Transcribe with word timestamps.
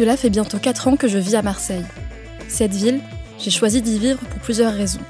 Cela 0.00 0.16
fait 0.16 0.30
bientôt 0.30 0.56
4 0.56 0.88
ans 0.88 0.96
que 0.96 1.08
je 1.08 1.18
vis 1.18 1.34
à 1.34 1.42
Marseille. 1.42 1.84
Cette 2.48 2.72
ville, 2.72 3.00
j'ai 3.38 3.50
choisi 3.50 3.82
d'y 3.82 3.98
vivre 3.98 4.18
pour 4.18 4.40
plusieurs 4.40 4.72
raisons. 4.72 5.02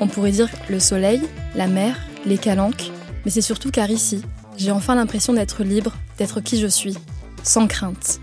On 0.00 0.08
pourrait 0.08 0.32
dire 0.32 0.48
le 0.68 0.80
soleil, 0.80 1.22
la 1.54 1.68
mer, 1.68 1.96
les 2.24 2.36
calanques, 2.36 2.90
mais 3.24 3.30
c'est 3.30 3.40
surtout 3.40 3.70
car 3.70 3.88
ici, 3.88 4.22
j'ai 4.56 4.72
enfin 4.72 4.96
l'impression 4.96 5.32
d'être 5.32 5.62
libre, 5.62 5.94
d'être 6.18 6.40
qui 6.40 6.58
je 6.58 6.66
suis, 6.66 6.96
sans 7.44 7.68
crainte. 7.68 8.18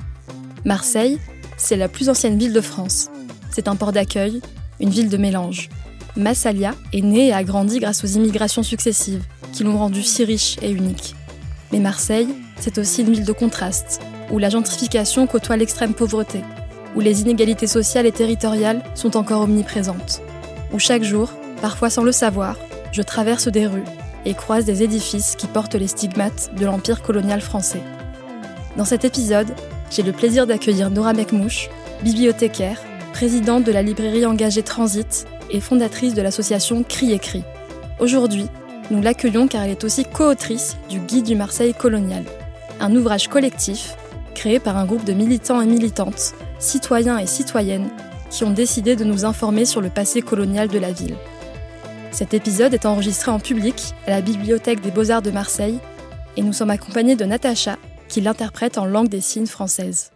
Marseille, 0.66 1.19
c'est 1.55 1.78
la 1.78 1.88
plus 1.88 2.09
ancienne 2.09 2.38
ville 2.38 2.52
de 2.52 2.59
France. 2.59 3.09
C'est 3.50 3.69
un 3.69 3.78
port 3.78 3.94
d'accueil, 3.94 4.41
une 4.81 4.89
ville 4.89 5.08
de 5.08 5.16
mélange. 5.16 5.69
Massalia 6.17 6.75
est 6.91 7.00
née 7.00 7.28
et 7.28 7.33
a 7.33 7.45
grandi 7.45 7.80
grâce 7.80 8.03
aux 8.03 8.08
immigrations 8.08 8.63
successives, 8.63 9.23
qui 9.53 9.63
l'ont 9.63 9.78
rendue 9.78 10.03
si 10.03 10.25
riche 10.25 10.58
et 10.61 10.69
unique. 10.69 11.16
Mais 11.72 11.80
Marseille, 11.80 12.28
c'est 12.59 12.78
aussi 12.78 13.03
une 13.03 13.13
ville 13.13 13.23
de 13.23 13.31
contraste, 13.31 14.02
où 14.31 14.39
la 14.39 14.49
gentrification 14.49 15.27
côtoie 15.27 15.57
l'extrême 15.57 15.93
pauvreté, 15.93 16.41
où 16.95 16.99
les 16.99 17.21
inégalités 17.21 17.67
sociales 17.67 18.05
et 18.05 18.11
territoriales 18.11 18.83
sont 18.95 19.17
encore 19.17 19.41
omniprésentes, 19.41 20.21
où 20.71 20.79
chaque 20.79 21.03
jour, 21.03 21.31
parfois 21.61 21.89
sans 21.89 22.03
le 22.03 22.11
savoir, 22.11 22.57
je 22.91 23.01
traverse 23.01 23.47
des 23.47 23.67
rues 23.67 23.83
et 24.25 24.33
croise 24.33 24.66
des 24.66 24.83
édifices 24.83 25.35
qui 25.35 25.47
portent 25.47 25.75
les 25.75 25.88
stigmates 25.88 26.51
de 26.57 26.66
l'empire 26.66 27.01
colonial 27.01 27.41
français. 27.41 27.81
Dans 28.77 28.85
cet 28.85 29.05
épisode, 29.05 29.53
j'ai 29.91 30.03
le 30.03 30.11
plaisir 30.11 30.47
d'accueillir 30.47 30.89
Nora 30.89 31.13
Mekmouche, 31.13 31.69
bibliothécaire, 32.03 32.81
présidente 33.11 33.63
de 33.63 33.71
la 33.71 33.83
librairie 33.83 34.25
engagée 34.25 34.63
Transit 34.63 35.27
et 35.51 35.59
fondatrice 35.59 36.13
de 36.13 36.21
l'association 36.21 36.83
Cri 36.83 37.13
et. 37.13 37.44
Aujourd'hui, 37.99 38.47
nous 38.89 39.01
l'accueillons 39.01 39.47
car 39.47 39.63
elle 39.63 39.71
est 39.71 39.83
aussi 39.83 40.03
co-autrice 40.05 40.77
du 40.89 40.99
Guide 40.99 41.25
du 41.25 41.35
Marseille 41.35 41.73
colonial, 41.73 42.23
un 42.79 42.95
ouvrage 42.95 43.27
collectif 43.27 43.95
créé 44.34 44.59
par 44.59 44.78
un 44.78 44.86
groupe 44.86 45.06
de 45.06 45.14
militants 45.14 45.62
et 45.62 45.66
militantes, 45.66 46.34
citoyens 46.59 47.17
et 47.17 47.28
citoyennes, 47.28 47.89
qui 48.30 48.44
ont 48.44 48.52
décidé 48.52 48.95
de 48.95 49.03
nous 49.03 49.25
informer 49.25 49.66
sur 49.66 49.81
le 49.81 49.90
passé 49.90 50.22
colonial 50.22 50.67
de 50.67 50.80
la 50.80 50.92
ville. 50.92 51.16
Cet 52.12 52.34
épisode 52.34 52.73
est 52.73 52.86
enregistré 52.86 53.31
en 53.31 53.40
public 53.40 53.94
à 54.08 54.12
la 54.12 54.22
Bibliothèque 54.22 54.81
des 54.81 54.92
Beaux-Arts 54.92 55.22
de 55.22 55.31
Marseille 55.31 55.80
et 56.38 56.42
nous 56.42 56.53
sommes 56.53 56.70
accompagnés 56.70 57.16
de 57.16 57.25
Natacha, 57.25 57.78
qui 58.07 58.22
l'interprète 58.22 58.78
en 58.78 58.85
langue 58.85 59.09
des 59.09 59.22
signes 59.22 59.47
française. 59.47 60.12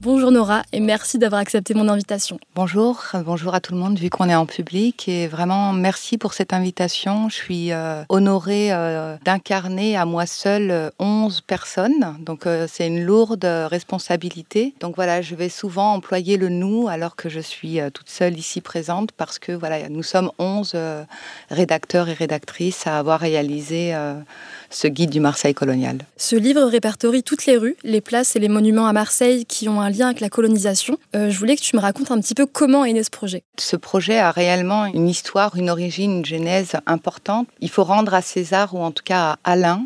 Bonjour 0.00 0.30
Nora 0.30 0.62
et 0.72 0.78
merci 0.78 1.18
d'avoir 1.18 1.40
accepté 1.40 1.74
mon 1.74 1.88
invitation. 1.88 2.38
Bonjour, 2.54 3.02
bonjour 3.24 3.52
à 3.52 3.58
tout 3.58 3.72
le 3.74 3.80
monde 3.80 3.98
vu 3.98 4.10
qu'on 4.10 4.28
est 4.28 4.34
en 4.36 4.46
public 4.46 5.08
et 5.08 5.26
vraiment 5.26 5.72
merci 5.72 6.18
pour 6.18 6.34
cette 6.34 6.52
invitation. 6.52 7.28
Je 7.28 7.34
suis 7.34 7.72
euh, 7.72 8.04
honorée 8.08 8.72
euh, 8.72 9.16
d'incarner 9.24 9.96
à 9.96 10.04
moi 10.04 10.24
seule 10.26 10.92
11 11.00 11.40
personnes, 11.40 12.16
donc 12.20 12.46
euh, 12.46 12.68
c'est 12.70 12.86
une 12.86 13.02
lourde 13.02 13.44
responsabilité. 13.44 14.72
Donc 14.78 14.94
voilà, 14.94 15.20
je 15.20 15.34
vais 15.34 15.48
souvent 15.48 15.94
employer 15.94 16.36
le 16.36 16.48
nous 16.48 16.86
alors 16.86 17.16
que 17.16 17.28
je 17.28 17.40
suis 17.40 17.80
toute 17.92 18.08
seule 18.08 18.38
ici 18.38 18.60
présente 18.60 19.10
parce 19.10 19.40
que 19.40 19.50
voilà, 19.50 19.88
nous 19.88 20.04
sommes 20.04 20.30
11 20.38 20.76
rédacteurs 21.50 22.08
et 22.08 22.12
rédactrices 22.12 22.86
à 22.86 23.00
avoir 23.00 23.18
réalisé 23.18 23.96
ce 24.70 24.88
guide 24.88 25.10
du 25.10 25.20
Marseille 25.20 25.54
colonial. 25.54 25.98
Ce 26.16 26.36
livre 26.36 26.62
répertorie 26.62 27.22
toutes 27.22 27.46
les 27.46 27.56
rues, 27.56 27.76
les 27.84 28.00
places 28.00 28.36
et 28.36 28.38
les 28.38 28.48
monuments 28.48 28.86
à 28.86 28.92
Marseille 28.92 29.46
qui 29.46 29.68
ont 29.68 29.80
un 29.80 29.90
lien 29.90 30.06
avec 30.06 30.20
la 30.20 30.28
colonisation. 30.28 30.98
Euh, 31.16 31.30
je 31.30 31.38
voulais 31.38 31.56
que 31.56 31.62
tu 31.62 31.76
me 31.76 31.80
racontes 31.80 32.10
un 32.10 32.20
petit 32.20 32.34
peu 32.34 32.46
comment 32.46 32.84
est 32.84 32.92
né 32.92 33.02
ce 33.02 33.10
projet. 33.10 33.42
Ce 33.58 33.76
projet 33.76 34.18
a 34.18 34.30
réellement 34.30 34.86
une 34.86 35.08
histoire, 35.08 35.56
une 35.56 35.70
origine, 35.70 36.18
une 36.18 36.24
genèse 36.24 36.72
importante. 36.86 37.48
Il 37.60 37.70
faut 37.70 37.84
rendre 37.84 38.14
à 38.14 38.22
César, 38.22 38.74
ou 38.74 38.78
en 38.78 38.90
tout 38.90 39.04
cas 39.04 39.38
à 39.44 39.52
Alain, 39.52 39.82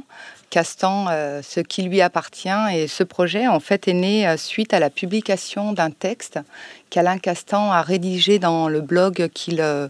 Castan 0.52 1.06
euh, 1.08 1.40
ce 1.42 1.60
qui 1.60 1.80
lui 1.80 2.02
appartient. 2.02 2.50
Et 2.74 2.86
ce 2.86 3.02
projet, 3.02 3.48
en 3.48 3.58
fait, 3.58 3.88
est 3.88 3.94
né 3.94 4.28
euh, 4.28 4.36
suite 4.36 4.74
à 4.74 4.80
la 4.80 4.90
publication 4.90 5.72
d'un 5.72 5.90
texte 5.90 6.38
qu'Alain 6.90 7.16
Castan 7.16 7.72
a 7.72 7.80
rédigé 7.80 8.38
dans 8.38 8.68
le 8.68 8.82
blog 8.82 9.30
qu'il 9.32 9.62
euh, 9.62 9.88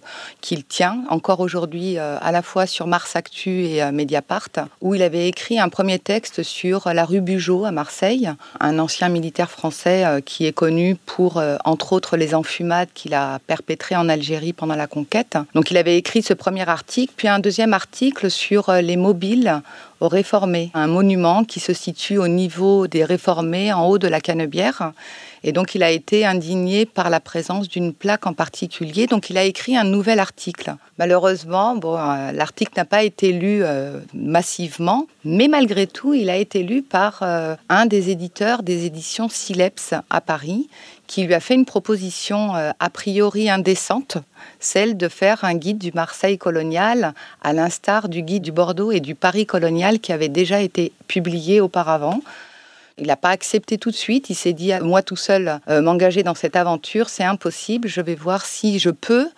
tient 0.69 1.03
encore 1.09 1.41
aujourd'hui 1.41 1.99
à 1.99 2.31
la 2.31 2.43
fois 2.43 2.67
sur 2.67 2.87
Mars 2.87 3.17
Actu 3.17 3.65
et 3.65 3.91
Mediapart, 3.91 4.51
où 4.81 4.95
il 4.95 5.03
avait 5.03 5.27
écrit 5.27 5.59
un 5.59 5.69
premier 5.69 5.99
texte 5.99 6.45
sur 6.45 6.89
la 6.93 7.05
rue 7.05 7.21
Bugeaud 7.21 7.65
à 7.65 7.73
Marseille, 7.73 8.31
un 8.61 8.79
ancien 8.79 9.09
militaire 9.09 9.51
français 9.51 10.23
qui 10.25 10.47
est 10.47 10.53
connu 10.53 10.95
pour, 10.95 11.43
entre 11.65 11.93
autres, 11.93 12.17
les 12.17 12.37
enfumades 12.37 12.89
qu'il 12.95 13.15
a 13.15 13.41
perpétrées 13.41 13.97
en 13.97 14.09
Algérie 14.09 14.53
pendant 14.53 14.77
la 14.77 14.87
conquête. 14.87 15.37
Donc 15.55 15.73
il 15.73 15.77
avait 15.79 15.97
écrit 15.97 16.23
ce 16.23 16.35
premier 16.35 16.69
article, 16.69 17.15
puis 17.17 17.27
un 17.27 17.41
deuxième 17.41 17.75
article 17.75 18.31
sur 18.31 18.71
les 18.71 18.97
mobiles 18.97 19.61
aux 20.03 20.09
réformés, 20.09 20.71
un 20.75 20.89
monument 20.89 21.45
qui 21.45 21.61
se 21.61 21.73
situe 21.73 22.19
au 22.19 22.27
niveau 22.27 22.89
des 22.89 23.05
réformés 23.05 23.73
en 23.73 23.87
haut 23.87 23.99
de 23.99 24.09
la 24.09 24.21
Canebière. 24.21 24.93
Et 25.45 25.53
donc 25.53 25.75
il 25.75 25.83
a 25.83 25.91
été 25.91 26.27
indigné 26.27 26.87
par 26.87 27.09
la 27.09 27.21
présence 27.21 27.69
d'une 27.69 27.93
plaque 27.93 28.27
en 28.27 28.33
particulier. 28.33 29.07
Donc 29.07 29.31
il 29.31 29.39
a 29.39 29.45
écrit 29.45 29.77
un 29.77 29.85
nouvel 29.85 30.19
article. 30.19 30.75
Malheureusement, 30.99 31.79
euh, 31.85 32.33
l'article 32.33 32.73
n'a 32.77 32.85
pas 32.85 33.05
été 33.05 33.33
lu 33.33 33.63
euh, 33.63 34.01
massivement, 34.13 35.07
mais 35.25 35.47
malgré 35.47 35.87
tout, 35.87 36.15
il 36.15 36.31
a 36.31 36.37
été 36.37 36.65
lu 36.65 36.83
par 36.83 37.21
euh, 37.23 37.55
un 37.69 37.87
des 37.87 38.11
éditeurs 38.11 38.63
des 38.63 38.87
éditions 38.87 39.29
Sileps 39.29 39.95
à 40.11 40.21
Paris, 40.21 40.69
qui 41.13 41.25
lui 41.25 41.35
a 41.35 41.41
fait 41.41 41.53
une 41.53 41.67
proposition 41.67 42.55
a 42.55 42.91
priori 42.91 43.51
indécente, 43.51 44.17
celle 44.61 44.97
de 44.97 45.09
faire 45.09 45.45
un 45.45 45.55
guide 45.55 45.77
du 45.77 45.93
Marseille 45.93 46.39
colonial, 46.39 47.13
à 47.43 47.53
l'instar 47.53 48.09
du 48.09 48.23
guide 48.23 48.43
du 48.43 48.51
Bordeaux 48.51 48.93
et 48.93 49.01
du 49.01 49.15
Paris 49.15 49.45
colonial 49.45 50.01
qui 50.01 50.15
avait 50.15 50.31
déjà 50.31 50.63
été 50.63 50.91
publié 51.09 51.61
auparavant. 51.61 52.23
Il 52.99 53.07
n'a 53.07 53.17
pas 53.17 53.31
accepté 53.31 53.79
tout 53.79 53.91
de 53.91 53.97
suite. 53.97 54.31
Il 54.31 54.35
s'est 54.35 54.53
dit, 54.53 54.73
moi 54.83 55.03
tout 55.03 55.17
seul, 55.17 55.61
m'engager 55.69 56.23
dans 56.23 56.35
cette 56.35 56.57
aventure, 56.57 57.09
c'est 57.09 57.25
impossible. 57.25 57.89
Je 57.89 58.01
vais 58.01 58.15
voir 58.15 58.45
si 58.45 58.79
je 58.79 58.91
peux 58.91 59.29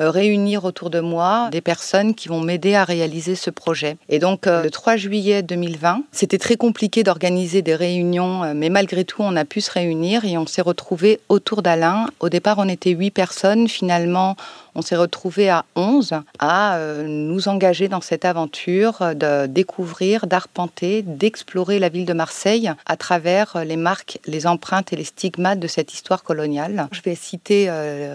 euh, 0.00 0.10
réunir 0.10 0.64
autour 0.64 0.90
de 0.90 0.98
moi 0.98 1.48
des 1.52 1.60
personnes 1.60 2.16
qui 2.16 2.26
vont 2.26 2.40
m'aider 2.40 2.74
à 2.74 2.82
réaliser 2.82 3.36
ce 3.36 3.50
projet. 3.50 3.96
Et 4.08 4.18
donc, 4.18 4.48
euh, 4.48 4.64
le 4.64 4.70
3 4.70 4.96
juillet 4.96 5.42
2020, 5.42 6.02
c'était 6.10 6.38
très 6.38 6.56
compliqué 6.56 7.04
d'organiser 7.04 7.62
des 7.62 7.76
réunions, 7.76 8.42
euh, 8.42 8.52
mais 8.56 8.70
malgré 8.70 9.04
tout, 9.04 9.22
on 9.22 9.36
a 9.36 9.44
pu 9.44 9.60
se 9.60 9.70
réunir 9.70 10.24
et 10.24 10.36
on 10.36 10.46
s'est 10.46 10.62
retrouvés 10.62 11.20
autour 11.28 11.62
d'Alain. 11.62 12.06
Au 12.18 12.28
départ, 12.28 12.56
on 12.58 12.68
était 12.68 12.90
huit 12.90 13.12
personnes. 13.12 13.68
Finalement, 13.68 14.34
on 14.74 14.82
s'est 14.82 14.96
retrouvés 14.96 15.48
à 15.48 15.64
11 15.76 16.14
à 16.38 16.78
nous 17.06 17.48
engager 17.48 17.88
dans 17.88 18.00
cette 18.00 18.24
aventure 18.24 19.14
de 19.14 19.46
découvrir, 19.46 20.26
d'arpenter, 20.26 21.02
d'explorer 21.02 21.78
la 21.78 21.88
ville 21.88 22.06
de 22.06 22.12
Marseille 22.12 22.72
à 22.86 22.96
travers 22.96 23.64
les 23.64 23.76
marques, 23.76 24.18
les 24.26 24.46
empreintes 24.46 24.92
et 24.92 24.96
les 24.96 25.04
stigmates 25.04 25.60
de 25.60 25.68
cette 25.68 25.92
histoire 25.92 26.22
coloniale. 26.22 26.88
Je 26.92 27.00
vais 27.02 27.14
citer 27.14 27.70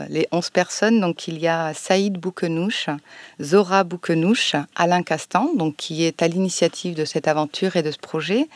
les 0.09 0.27
11 0.31 0.49
personnes. 0.49 0.99
Donc 0.99 1.27
il 1.27 1.39
y 1.39 1.47
a 1.47 1.73
Saïd 1.73 2.17
Boukenouche, 2.17 2.89
Zora 3.41 3.83
Boukenouche, 3.83 4.55
Alain 4.75 5.03
Castan, 5.03 5.49
donc 5.55 5.75
qui 5.75 6.03
est 6.03 6.21
à 6.21 6.27
l'initiative 6.27 6.95
de 6.95 7.05
cette 7.05 7.27
aventure 7.27 7.75
et 7.75 7.83
de 7.83 7.91
ce 7.91 7.97
projet. 7.97 8.47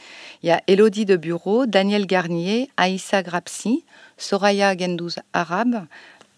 Il 0.41 0.49
y 0.49 0.51
a 0.51 0.61
Elodie 0.67 1.05
de 1.05 1.15
Bureau, 1.15 1.65
Daniel 1.65 2.05
Garnier, 2.05 2.69
Aïssa 2.77 3.23
Grapsi, 3.23 3.83
Soraya 4.17 4.77
Gendouz 4.77 5.19
Arabe, 5.33 5.85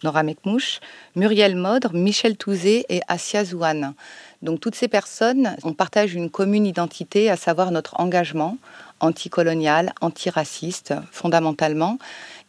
Nora 0.06 0.22
Mekmouche, 0.22 0.82
Muriel 1.16 1.56
Modre, 1.56 1.94
Michel 1.94 2.38
Touzé 2.38 2.86
et 2.90 3.02
Asia 3.08 3.44
Zouane. 3.44 3.96
Donc 4.44 4.60
toutes 4.60 4.76
ces 4.76 4.88
personnes, 4.88 5.56
on 5.64 5.74
partage 5.74 6.14
une 6.14 6.30
commune 6.30 6.68
identité, 6.68 7.32
à 7.32 7.36
savoir 7.36 7.72
notre 7.72 8.00
engagement 8.00 8.58
anticolonial, 9.00 9.94
antiraciste, 10.02 10.94
fondamentalement. 11.12 11.98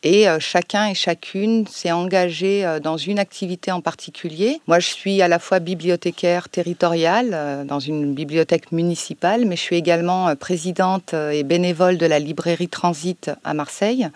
Et 0.03 0.29
euh, 0.29 0.39
chacun 0.39 0.87
et 0.87 0.95
chacune 0.95 1.67
s'est 1.67 1.91
engagé 1.91 2.65
euh, 2.65 2.79
dans 2.79 2.97
une 2.97 3.19
activité 3.19 3.73
en 3.73 3.81
particulier. 3.81 4.61
Moi, 4.67 4.79
je 4.79 4.89
suis 4.89 5.23
à 5.23 5.29
la 5.29 5.39
fois 5.39 5.59
bibliothécaire 5.59 6.49
territoriale 6.49 7.31
euh, 7.33 7.65
dans 7.65 7.81
une 7.81 8.13
bibliothèque 8.15 8.71
municipale, 8.71 9.47
mais 9.47 9.57
je 9.57 9.63
suis 9.63 9.77
également 9.77 10.37
présidente 10.37 11.15
et 11.15 11.43
bénévole 11.43 11.97
de 11.97 12.07
la 12.07 12.19
librairie 12.19 12.69
Transit 12.69 13.31
à 13.43 13.55
Marseille. 13.55 14.09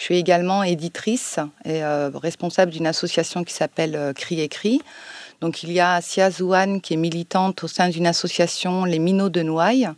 Je 0.00 0.06
suis 0.06 0.16
également 0.16 0.62
éditrice 0.62 1.38
et 1.66 1.84
responsable 2.14 2.72
d'une 2.72 2.86
association 2.86 3.44
qui 3.44 3.52
s'appelle 3.52 4.14
Cri 4.16 4.40
Écrit. 4.40 4.80
Donc 5.42 5.62
il 5.62 5.70
y 5.70 5.78
a 5.78 6.00
Sia 6.00 6.30
Zouane 6.30 6.80
qui 6.80 6.94
est 6.94 6.96
militante 6.96 7.64
au 7.64 7.68
sein 7.68 7.90
d'une 7.90 8.06
association 8.06 8.86
Les 8.86 8.98
Minots 8.98 9.28
de 9.28 9.42
Noailles 9.42 9.90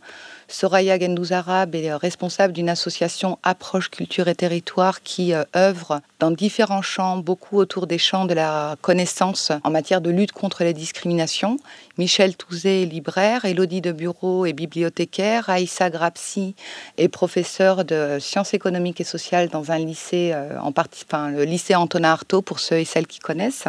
Soraya 0.53 0.99
Gendouzarab 0.99 1.73
est 1.73 1.93
responsable 1.95 2.53
d'une 2.53 2.69
association 2.69 3.39
Approche 3.41 3.89
Culture 3.89 4.27
et 4.27 4.35
Territoire 4.35 5.01
qui 5.01 5.33
euh, 5.33 5.43
œuvre 5.55 6.01
dans 6.19 6.29
différents 6.29 6.83
champs, 6.83 7.17
beaucoup 7.17 7.57
autour 7.57 7.87
des 7.87 7.97
champs 7.97 8.25
de 8.25 8.35
la 8.35 8.75
connaissance 8.81 9.51
en 9.63 9.71
matière 9.71 9.99
de 9.99 10.11
lutte 10.11 10.31
contre 10.31 10.63
les 10.63 10.73
discriminations. 10.73 11.57
Michel 11.99 12.35
Touzé 12.35 12.81
est 12.81 12.85
libraire, 12.85 13.45
Elodie 13.45 13.79
de 13.79 13.91
Bureau 13.91 14.47
est 14.47 14.53
bibliothécaire, 14.53 15.47
Aïssa 15.51 15.91
Grapsi 15.91 16.55
est 16.97 17.07
professeur 17.07 17.85
de 17.85 18.17
sciences 18.19 18.55
économiques 18.55 18.99
et 18.99 19.03
sociales 19.03 19.49
dans 19.49 19.71
un 19.71 19.77
lycée, 19.77 20.31
euh, 20.33 20.59
en 20.59 20.71
partie, 20.71 21.03
enfin, 21.07 21.29
le 21.29 21.43
lycée 21.43 21.75
Antonin 21.75 22.09
Artaud 22.09 22.41
pour 22.41 22.59
ceux 22.59 22.77
et 22.77 22.85
celles 22.85 23.05
qui 23.05 23.19
connaissent. 23.19 23.67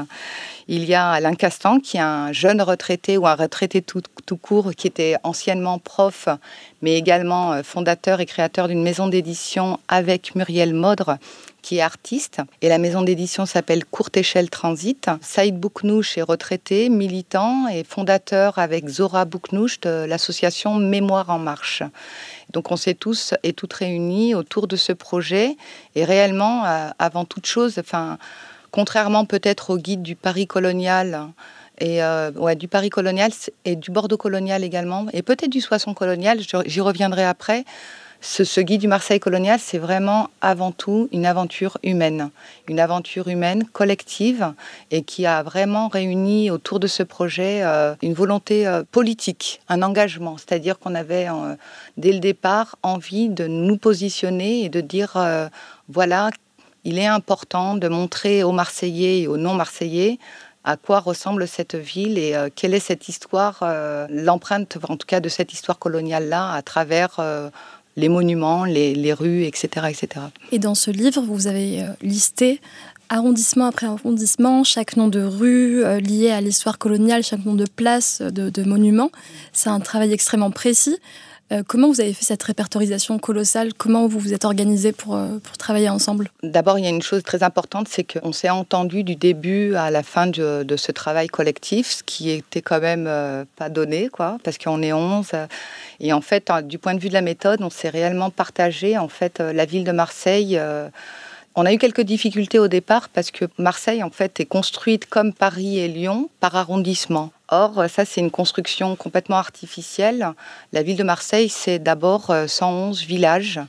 Il 0.68 0.86
y 0.86 0.94
a 0.94 1.10
Alain 1.10 1.34
Castan 1.34 1.80
qui 1.80 1.98
est 1.98 2.00
un 2.00 2.32
jeune 2.32 2.62
retraité 2.62 3.18
ou 3.18 3.26
un 3.26 3.34
retraité 3.34 3.82
tout, 3.82 4.00
tout 4.24 4.38
court 4.38 4.70
qui 4.74 4.86
était 4.86 5.16
anciennement 5.22 5.78
prof, 5.78 6.30
mais 6.80 6.96
également 6.96 7.52
euh, 7.52 7.62
fondateur 7.62 8.20
et 8.20 8.26
créateur 8.26 8.68
d'une 8.68 8.82
maison 8.82 9.06
d'édition 9.06 9.78
avec 9.86 10.34
Muriel 10.34 10.72
Modre 10.72 11.18
qui 11.64 11.78
est 11.78 11.80
artiste. 11.80 12.42
Et 12.60 12.68
la 12.68 12.76
maison 12.76 13.00
d'édition 13.00 13.46
s'appelle 13.46 13.86
Courte 13.86 14.18
Échelle 14.18 14.50
Transit. 14.50 15.08
Saïd 15.22 15.58
Bouknouch 15.58 16.18
est 16.18 16.22
retraité, 16.22 16.90
militant 16.90 17.66
et 17.68 17.84
fondateur 17.84 18.58
avec 18.58 18.86
Zora 18.86 19.24
Bouknouch 19.24 19.80
de 19.80 20.04
l'association 20.04 20.74
Mémoire 20.74 21.30
en 21.30 21.38
Marche. 21.38 21.82
Donc 22.52 22.70
on 22.70 22.76
s'est 22.76 22.92
tous 22.92 23.32
et 23.42 23.54
toutes 23.54 23.72
réunis 23.72 24.34
autour 24.34 24.68
de 24.68 24.76
ce 24.76 24.92
projet. 24.92 25.56
Et 25.94 26.04
réellement, 26.04 26.66
euh, 26.66 26.90
avant 26.98 27.24
toute 27.24 27.46
chose, 27.46 27.78
enfin, 27.78 28.18
contrairement 28.70 29.24
peut-être 29.24 29.70
au 29.70 29.78
guide 29.78 30.02
du 30.02 30.16
Paris 30.16 30.46
colonial, 30.46 31.28
et 31.78 32.04
euh, 32.04 32.30
ouais, 32.32 32.56
du 32.56 32.68
Paris 32.68 32.90
colonial 32.90 33.32
et 33.64 33.74
du 33.74 33.90
Bordeaux 33.90 34.18
colonial 34.18 34.64
également, 34.64 35.06
et 35.14 35.22
peut-être 35.22 35.50
du 35.50 35.62
Soissons 35.62 35.94
colonial, 35.94 36.40
j'y 36.66 36.80
reviendrai 36.82 37.24
après 37.24 37.64
ce, 38.24 38.60
guide 38.60 38.80
du 38.80 38.88
Marseille 38.88 39.20
colonial, 39.20 39.58
c'est 39.60 39.78
vraiment 39.78 40.30
avant 40.40 40.72
tout 40.72 41.08
une 41.12 41.26
aventure 41.26 41.76
humaine, 41.82 42.30
une 42.68 42.80
aventure 42.80 43.28
humaine 43.28 43.64
collective 43.72 44.54
et 44.90 45.02
qui 45.02 45.26
a 45.26 45.42
vraiment 45.42 45.88
réuni 45.88 46.50
autour 46.50 46.80
de 46.80 46.86
ce 46.86 47.02
projet 47.02 47.62
euh, 47.62 47.94
une 48.02 48.14
volonté 48.14 48.66
euh, 48.66 48.82
politique, 48.90 49.60
un 49.68 49.82
engagement. 49.82 50.38
C'est-à-dire 50.38 50.78
qu'on 50.78 50.94
avait 50.94 51.28
euh, 51.28 51.54
dès 51.98 52.12
le 52.12 52.18
départ 52.18 52.76
envie 52.82 53.28
de 53.28 53.46
nous 53.46 53.76
positionner 53.76 54.64
et 54.64 54.68
de 54.70 54.80
dire 54.80 55.16
voilà, 55.88 56.30
il 56.84 56.98
est 56.98 57.06
important 57.06 57.74
de 57.74 57.88
montrer 57.88 58.42
aux 58.42 58.52
Marseillais 58.52 59.20
et 59.20 59.28
aux 59.28 59.36
non-Marseillais 59.36 60.18
à 60.66 60.78
quoi 60.78 61.00
ressemble 61.00 61.46
cette 61.46 61.74
ville 61.74 62.16
et 62.16 62.34
quelle 62.54 62.72
est 62.72 62.80
cette 62.80 63.10
histoire, 63.10 63.62
l'empreinte 64.08 64.78
en 64.88 64.96
tout 64.96 65.06
cas 65.06 65.20
de 65.20 65.28
cette 65.28 65.52
histoire 65.52 65.78
coloniale-là 65.78 66.52
à 66.52 66.62
travers 66.62 67.20
les 67.96 68.08
monuments, 68.08 68.64
les, 68.64 69.12
rues, 69.12 69.44
etc., 69.44 69.86
etc. 69.88 70.26
Et 70.52 70.58
dans 70.58 70.74
ce 70.74 70.90
livre, 70.90 71.22
vous 71.22 71.46
avez 71.46 71.82
euh, 71.82 71.86
listé 72.02 72.60
arrondissement 73.10 73.66
après 73.66 73.86
arrondissement, 73.86 74.64
chaque 74.64 74.96
nom 74.96 75.08
de 75.08 75.22
rue 75.22 75.84
euh, 75.84 76.00
lié 76.00 76.30
à 76.30 76.40
l'histoire 76.40 76.78
coloniale, 76.78 77.22
chaque 77.22 77.44
nom 77.44 77.54
de 77.54 77.66
place, 77.66 78.22
de, 78.22 78.50
de 78.50 78.62
monument. 78.64 79.10
C'est 79.52 79.68
un 79.68 79.80
travail 79.80 80.12
extrêmement 80.12 80.50
précis. 80.50 80.98
Euh, 81.52 81.62
comment 81.66 81.88
vous 81.88 82.00
avez 82.00 82.14
fait 82.14 82.24
cette 82.24 82.42
répertorisation 82.42 83.18
colossale? 83.18 83.74
Comment 83.74 84.06
vous 84.06 84.18
vous 84.18 84.32
êtes 84.32 84.46
organisé 84.46 84.92
pour, 84.92 85.14
euh, 85.14 85.38
pour 85.42 85.58
travailler 85.58 85.90
ensemble? 85.90 86.30
D'abord, 86.42 86.78
il 86.78 86.84
y 86.84 86.86
a 86.86 86.90
une 86.90 87.02
chose 87.02 87.22
très 87.22 87.42
importante, 87.42 87.86
c'est 87.88 88.04
qu'on 88.04 88.32
s'est 88.32 88.48
entendu 88.48 89.04
du 89.04 89.14
début 89.14 89.74
à 89.74 89.90
la 89.90 90.02
fin 90.02 90.26
de, 90.26 90.64
ce 90.76 90.92
travail 90.92 91.28
collectif, 91.28 91.90
ce 91.90 92.02
qui 92.02 92.30
était 92.30 92.62
quand 92.62 92.80
même 92.80 93.06
euh, 93.06 93.44
pas 93.56 93.68
donné, 93.68 94.08
quoi, 94.08 94.38
parce 94.42 94.56
qu'on 94.56 94.82
est 94.82 94.92
11. 94.92 95.32
et 96.00 96.12
en 96.12 96.20
fait, 96.20 96.50
du 96.64 96.78
point 96.78 96.94
de 96.94 97.00
vue 97.00 97.08
de 97.08 97.14
la 97.14 97.20
méthode, 97.20 97.60
on 97.62 97.70
s'est 97.70 97.90
réellement 97.90 98.30
partagé. 98.30 98.96
En 98.96 99.08
fait, 99.08 99.40
la 99.40 99.64
ville 99.64 99.84
de 99.84 99.92
Marseille. 99.92 100.60
On 101.56 101.66
a 101.66 101.72
eu 101.72 101.78
quelques 101.78 102.00
difficultés 102.00 102.58
au 102.58 102.66
départ 102.66 103.08
parce 103.08 103.30
que 103.30 103.44
Marseille, 103.58 104.02
en 104.02 104.10
fait, 104.10 104.40
est 104.40 104.44
construite 104.44 105.06
comme 105.06 105.32
Paris 105.32 105.78
et 105.78 105.86
Lyon 105.86 106.28
par 106.40 106.56
arrondissement. 106.56 107.30
Or, 107.48 107.84
ça, 107.90 108.04
c'est 108.04 108.20
une 108.20 108.30
construction 108.30 108.96
complètement 108.96 109.36
artificielle. 109.36 110.32
La 110.72 110.82
ville 110.82 110.96
de 110.96 111.02
Marseille, 111.02 111.50
c'est 111.50 111.78
d'abord 111.78 112.34
111 112.46 113.02
euh, 113.02 113.06
villages 113.06 113.60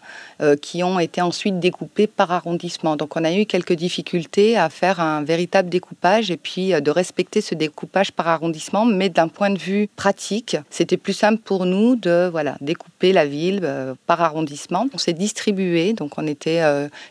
euh, 0.41 0.55
qui 0.55 0.83
ont 0.83 0.99
été 0.99 1.21
ensuite 1.21 1.59
découpés 1.59 2.07
par 2.07 2.31
arrondissement. 2.31 2.95
Donc, 2.95 3.15
on 3.15 3.23
a 3.23 3.33
eu 3.33 3.45
quelques 3.45 3.73
difficultés 3.73 4.57
à 4.57 4.69
faire 4.69 4.99
un 4.99 5.23
véritable 5.23 5.69
découpage 5.69 6.31
et 6.31 6.37
puis 6.37 6.73
euh, 6.73 6.79
de 6.79 6.91
respecter 6.91 7.41
ce 7.41 7.55
découpage 7.55 8.11
par 8.11 8.27
arrondissement. 8.27 8.85
Mais 8.85 9.09
d'un 9.09 9.27
point 9.27 9.49
de 9.49 9.59
vue 9.59 9.89
pratique, 9.95 10.57
c'était 10.69 10.97
plus 10.97 11.13
simple 11.13 11.41
pour 11.43 11.65
nous 11.65 11.95
de 11.95 12.27
voilà, 12.31 12.57
découper 12.61 13.13
la 13.13 13.25
ville 13.25 13.67
par 14.07 14.21
arrondissement. 14.21 14.87
On 14.93 14.97
s'est 14.97 15.13
distribué, 15.13 15.93
donc 15.93 16.17
on 16.17 16.27
était 16.27 16.61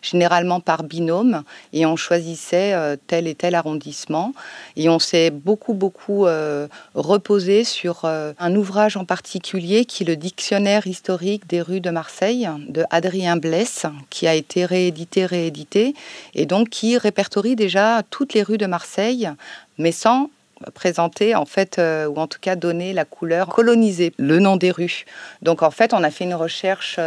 généralement 0.03 0.61
par 0.61 0.83
binôme 0.83 1.43
et 1.73 1.87
on 1.87 1.97
choisissait 1.97 2.97
tel 3.07 3.27
et 3.27 3.35
tel 3.35 3.55
arrondissement. 3.55 4.33
Et 4.77 4.89
on 4.89 4.99
s'est 4.99 5.31
beaucoup, 5.31 5.75
beaucoup 5.75 6.27
euh, 6.27 6.69
reposer 6.95 7.65
sur 7.65 8.05
euh, 8.05 8.33
un 8.39 8.55
ouvrage 8.55 8.97
en 8.97 9.05
particulier 9.05 9.85
qui 9.85 10.03
est 10.03 10.07
le 10.07 10.17
Dictionnaire 10.17 10.87
historique 10.87 11.47
des 11.49 11.61
rues 11.61 11.81
de 11.81 11.91
Marseille 11.91 12.49
de 12.69 12.85
Adrien 12.91 13.14
Blesse, 13.37 13.87
qui 14.11 14.27
a 14.27 14.35
été 14.35 14.65
réédité, 14.65 15.27
réédité, 15.27 15.95
et 16.35 16.47
donc 16.47 16.69
qui 16.69 16.99
répertorie 16.99 17.57
déjà 17.57 18.03
toutes 18.11 18.35
les 18.35 18.43
rues 18.43 18.59
de 18.59 18.67
Marseille, 18.67 19.31
mais 19.79 19.93
sans 19.93 20.31
présenter 20.73 21.35
en 21.35 21.45
fait 21.45 21.79
euh, 21.79 22.07
ou 22.07 22.17
en 22.17 22.27
tout 22.27 22.39
cas 22.41 22.57
donner 22.57 22.93
la 22.93 23.05
couleur 23.05 23.49
colonisée, 23.49 24.13
le 24.19 24.39
nom 24.39 24.57
des 24.57 24.71
rues. 24.71 25.05
Donc 25.43 25.63
en 25.63 25.71
fait, 25.71 25.93
on 25.93 26.03
a 26.03 26.11
fait 26.11 26.25
une 26.25 26.35
recherche 26.35 26.99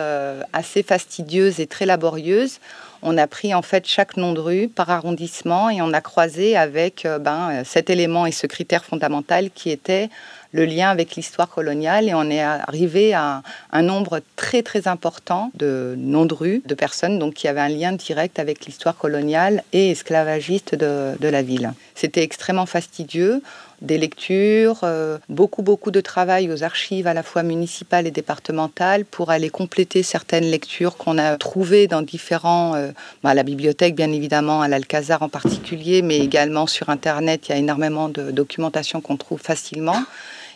assez 0.54 0.84
fastidieuse 0.84 1.60
et 1.60 1.68
très 1.68 1.86
laborieuse 1.86 2.60
on 3.02 3.18
a 3.18 3.28
pris 3.28 3.54
en 3.54 3.62
fait 3.62 3.86
chaque 3.88 4.18
nom 4.18 4.34
de 4.34 4.40
rue 4.40 4.68
par 4.68 4.90
arrondissement 4.90 5.70
et 5.70 5.82
on 5.82 5.94
a 5.94 6.02
croisé 6.02 6.58
avec 6.58 7.06
euh, 7.06 7.20
ben, 7.20 7.64
cet 7.64 7.90
élément 7.90 8.26
et 8.26 8.32
ce 8.32 8.48
critère 8.48 8.84
fondamental 8.84 9.50
qui 9.52 9.70
était 9.70 10.10
le 10.52 10.66
lien 10.66 10.90
avec 10.90 11.16
l'histoire 11.16 11.50
coloniale 11.50 12.08
et 12.08 12.14
on 12.14 12.30
est 12.30 12.42
arrivé 12.42 13.14
à 13.14 13.44
un 13.72 13.82
nombre 13.82 14.22
très 14.36 14.64
très 14.64 14.88
important 14.88 15.52
de 15.56 15.96
noms 15.98 16.26
de 16.26 16.34
rue, 16.34 16.62
de 16.66 16.76
personnes 16.76 17.20
donc 17.20 17.34
qui 17.34 17.48
avaient 17.48 17.62
un 17.62 17.70
lien 17.70 17.92
direct 17.92 18.40
avec 18.40 18.66
l'histoire 18.66 18.96
coloniale 18.96 19.64
et 19.74 19.92
esclavagiste 19.92 20.76
de 20.76 21.28
la 21.28 21.42
ville. 21.42 21.74
C'était 21.96 22.24
extrêmement 22.24 22.66
fastidieux 22.66 23.42
des 23.82 23.98
lectures, 23.98 24.80
euh, 24.84 25.18
beaucoup, 25.30 25.62
beaucoup 25.62 25.92
de 25.92 26.02
travail 26.02 26.52
aux 26.52 26.64
archives 26.64 27.06
à 27.06 27.14
la 27.14 27.22
fois 27.22 27.44
municipales 27.44 28.08
et 28.08 28.12
départementales 28.12 29.06
pour 29.06 29.30
aller 29.30 29.50
compléter 29.50 30.02
certaines 30.02 30.46
lectures 30.46 30.98
qu'on 30.98 31.18
a 31.18 31.38
trouvées 31.38 31.88
dans 31.88 32.02
différents, 32.02 32.76
euh, 32.76 32.92
bah, 33.24 33.32
à 33.32 33.34
la 33.36 33.44
bibliothèque 33.44 33.96
bien 33.96 34.12
évidemment, 34.12 34.62
à 34.62 34.68
l'Alcazar 34.68 35.22
en 35.22 35.30
particulier, 35.30 36.02
mais 36.02 36.18
également 36.18 36.66
sur 36.66 36.90
Internet, 36.90 37.48
il 37.48 37.52
y 37.52 37.56
a 37.56 37.58
énormément 37.58 38.10
de 38.10 38.32
documentation 38.32 39.00
qu'on 39.00 39.18
trouve 39.18 39.42
facilement. 39.42 40.04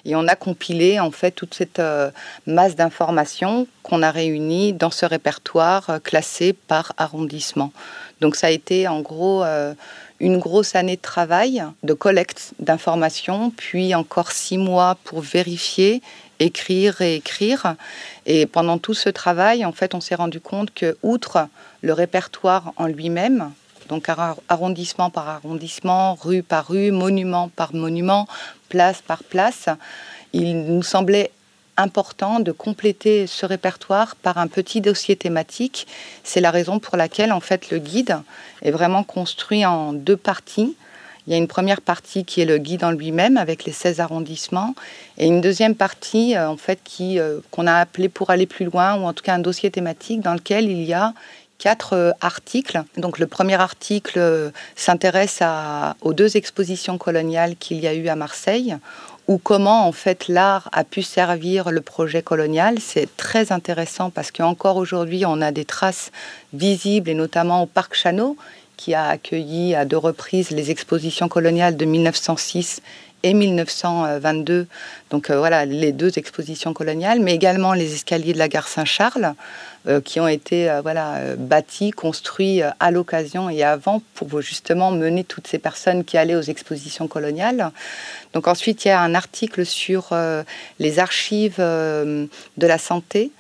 Et 0.03 0.15
on 0.15 0.27
a 0.27 0.35
compilé 0.35 0.99
en 0.99 1.11
fait 1.11 1.29
toute 1.29 1.53
cette 1.53 1.77
euh, 1.77 2.09
masse 2.47 2.75
d'informations 2.75 3.67
qu'on 3.83 4.01
a 4.01 4.09
réunies 4.09 4.73
dans 4.73 4.89
ce 4.89 5.05
répertoire 5.05 5.99
classé 6.03 6.53
par 6.53 6.93
arrondissement. 6.97 7.71
Donc 8.19 8.35
ça 8.35 8.47
a 8.47 8.49
été 8.49 8.87
en 8.87 9.01
gros 9.01 9.43
une 10.21 10.37
grosse 10.37 10.75
année 10.75 10.95
de 10.95 11.01
travail, 11.01 11.63
de 11.83 11.93
collecte 11.93 12.53
d'informations, 12.59 13.49
puis 13.49 13.95
encore 13.95 14.31
six 14.31 14.59
mois 14.59 14.95
pour 15.03 15.21
vérifier, 15.21 16.01
écrire 16.39 17.01
et 17.01 17.15
écrire. 17.15 17.75
Et 18.27 18.45
pendant 18.45 18.77
tout 18.77 18.93
ce 18.93 19.09
travail, 19.09 19.65
en 19.65 19.71
fait, 19.71 19.95
on 19.95 19.99
s'est 19.99 20.15
rendu 20.15 20.39
compte 20.39 20.73
que, 20.73 20.95
outre 21.01 21.47
le 21.81 21.93
répertoire 21.93 22.71
en 22.77 22.85
lui-même, 22.85 23.51
donc 23.89 24.07
arrondissement 24.47 25.09
par 25.09 25.27
arrondissement, 25.27 26.13
rue 26.13 26.43
par 26.43 26.67
rue, 26.67 26.91
monument 26.91 27.49
par 27.49 27.73
monument, 27.73 28.27
place 28.69 29.01
par 29.01 29.23
place. 29.23 29.65
Il 30.33 30.65
nous 30.65 30.83
semblait 30.83 31.31
important 31.81 32.39
de 32.39 32.51
compléter 32.51 33.27
ce 33.27 33.45
répertoire 33.45 34.15
par 34.15 34.37
un 34.37 34.47
petit 34.47 34.81
dossier 34.81 35.15
thématique. 35.15 35.87
C'est 36.23 36.41
la 36.41 36.51
raison 36.51 36.79
pour 36.79 36.97
laquelle 36.97 37.31
en 37.31 37.39
fait 37.39 37.71
le 37.71 37.79
guide 37.79 38.19
est 38.61 38.71
vraiment 38.71 39.03
construit 39.03 39.65
en 39.65 39.93
deux 39.93 40.17
parties. 40.17 40.75
Il 41.27 41.33
y 41.33 41.35
a 41.35 41.37
une 41.37 41.47
première 41.47 41.81
partie 41.81 42.25
qui 42.25 42.41
est 42.41 42.45
le 42.45 42.57
guide 42.57 42.83
en 42.83 42.91
lui-même 42.91 43.37
avec 43.37 43.65
les 43.65 43.71
16 43.71 43.99
arrondissements 43.99 44.73
et 45.17 45.27
une 45.27 45.39
deuxième 45.41 45.75
partie 45.75 46.37
en 46.37 46.57
fait 46.57 46.79
qui 46.83 47.19
qu'on 47.51 47.67
a 47.67 47.75
appelé 47.75 48.09
pour 48.09 48.31
aller 48.31 48.47
plus 48.47 48.65
loin 48.65 48.95
ou 48.95 49.05
en 49.05 49.13
tout 49.13 49.23
cas 49.23 49.35
un 49.35 49.39
dossier 49.39 49.69
thématique 49.69 50.21
dans 50.21 50.33
lequel 50.33 50.69
il 50.69 50.81
y 50.81 50.93
a 50.93 51.13
quatre 51.59 52.15
articles. 52.21 52.81
Donc 52.97 53.19
le 53.19 53.27
premier 53.27 53.53
article 53.53 54.51
s'intéresse 54.75 55.43
aux 56.01 56.13
deux 56.13 56.35
expositions 56.35 56.97
coloniales 56.97 57.55
qu'il 57.55 57.79
y 57.79 57.87
a 57.87 57.93
eu 57.93 58.07
à 58.07 58.15
Marseille 58.15 58.75
ou 59.27 59.37
comment 59.37 59.87
en 59.87 59.91
fait 59.91 60.27
l'art 60.27 60.69
a 60.71 60.83
pu 60.83 61.01
servir 61.01 61.71
le 61.71 61.81
projet 61.81 62.21
colonial. 62.21 62.79
C'est 62.79 63.15
très 63.17 63.51
intéressant 63.51 64.09
parce 64.09 64.31
qu'encore 64.31 64.77
aujourd'hui, 64.77 65.25
on 65.25 65.41
a 65.41 65.51
des 65.51 65.65
traces 65.65 66.11
visibles 66.53 67.09
et 67.09 67.13
notamment 67.13 67.63
au 67.63 67.65
Parc 67.65 67.93
Chanot 67.93 68.37
qui 68.77 68.93
a 68.95 69.07
accueilli 69.07 69.75
à 69.75 69.85
deux 69.85 69.97
reprises 69.97 70.49
les 70.49 70.71
expositions 70.71 71.27
coloniales 71.27 71.77
de 71.77 71.85
1906 71.85 72.81
et 73.23 73.33
1922. 73.33 74.67
Donc 75.11 75.29
euh, 75.29 75.37
voilà, 75.37 75.65
les 75.65 75.91
deux 75.91 76.17
expositions 76.17 76.73
coloniales, 76.73 77.19
mais 77.19 77.35
également 77.35 77.73
les 77.73 77.93
escaliers 77.93 78.33
de 78.33 78.39
la 78.39 78.47
gare 78.47 78.67
Saint-Charles, 78.67 79.35
qui 80.03 80.19
ont 80.19 80.27
été 80.27 80.69
euh, 80.69 80.81
voilà, 80.81 81.35
bâtis, 81.37 81.91
construits 81.91 82.61
à 82.79 82.91
l'occasion 82.91 83.49
et 83.49 83.63
avant 83.63 84.01
pour 84.15 84.41
justement 84.41 84.91
mener 84.91 85.23
toutes 85.23 85.47
ces 85.47 85.59
personnes 85.59 86.03
qui 86.03 86.17
allaient 86.17 86.35
aux 86.35 86.41
expositions 86.41 87.07
coloniales. 87.07 87.71
Donc 88.33 88.47
ensuite, 88.47 88.85
il 88.85 88.89
y 88.89 88.91
a 88.91 89.01
un 89.01 89.15
article 89.15 89.65
sur 89.65 90.15
les 90.79 90.99
archives 90.99 91.57
de 91.57 92.27
la 92.57 92.77
santé 92.77 93.31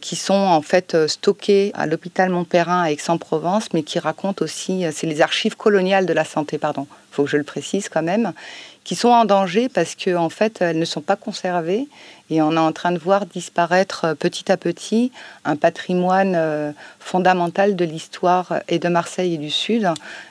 qui 0.00 0.16
sont 0.16 0.32
en 0.32 0.62
fait 0.62 1.06
stockées 1.06 1.72
à 1.74 1.86
l'hôpital 1.86 2.30
Montperrin 2.30 2.82
à 2.82 2.90
Aix-en-Provence, 2.90 3.72
mais 3.74 3.82
qui 3.82 3.98
racontent 3.98 4.44
aussi, 4.44 4.84
c'est 4.92 5.06
les 5.06 5.20
archives 5.20 5.56
coloniales 5.56 6.06
de 6.06 6.12
la 6.12 6.24
santé, 6.24 6.58
pardon, 6.58 6.86
il 7.10 7.14
faut 7.14 7.24
que 7.24 7.30
je 7.30 7.36
le 7.36 7.44
précise 7.44 7.88
quand 7.88 8.02
même, 8.02 8.32
qui 8.84 8.94
sont 8.94 9.08
en 9.08 9.24
danger 9.24 9.68
parce 9.68 9.94
qu'en 9.94 10.24
en 10.24 10.28
fait, 10.28 10.60
elles 10.60 10.78
ne 10.78 10.84
sont 10.84 11.00
pas 11.00 11.16
conservées 11.16 11.88
et 12.30 12.42
on 12.42 12.52
est 12.52 12.58
en 12.58 12.72
train 12.72 12.92
de 12.92 12.98
voir 12.98 13.26
disparaître 13.26 14.06
euh, 14.06 14.14
petit 14.14 14.50
à 14.50 14.56
petit 14.56 15.12
un 15.44 15.56
patrimoine 15.56 16.34
euh, 16.34 16.72
fondamental 16.98 17.76
de 17.76 17.84
l'histoire 17.84 18.60
et 18.68 18.78
de 18.78 18.88
Marseille 18.88 19.34
et 19.34 19.38
du 19.38 19.50
Sud 19.50 19.88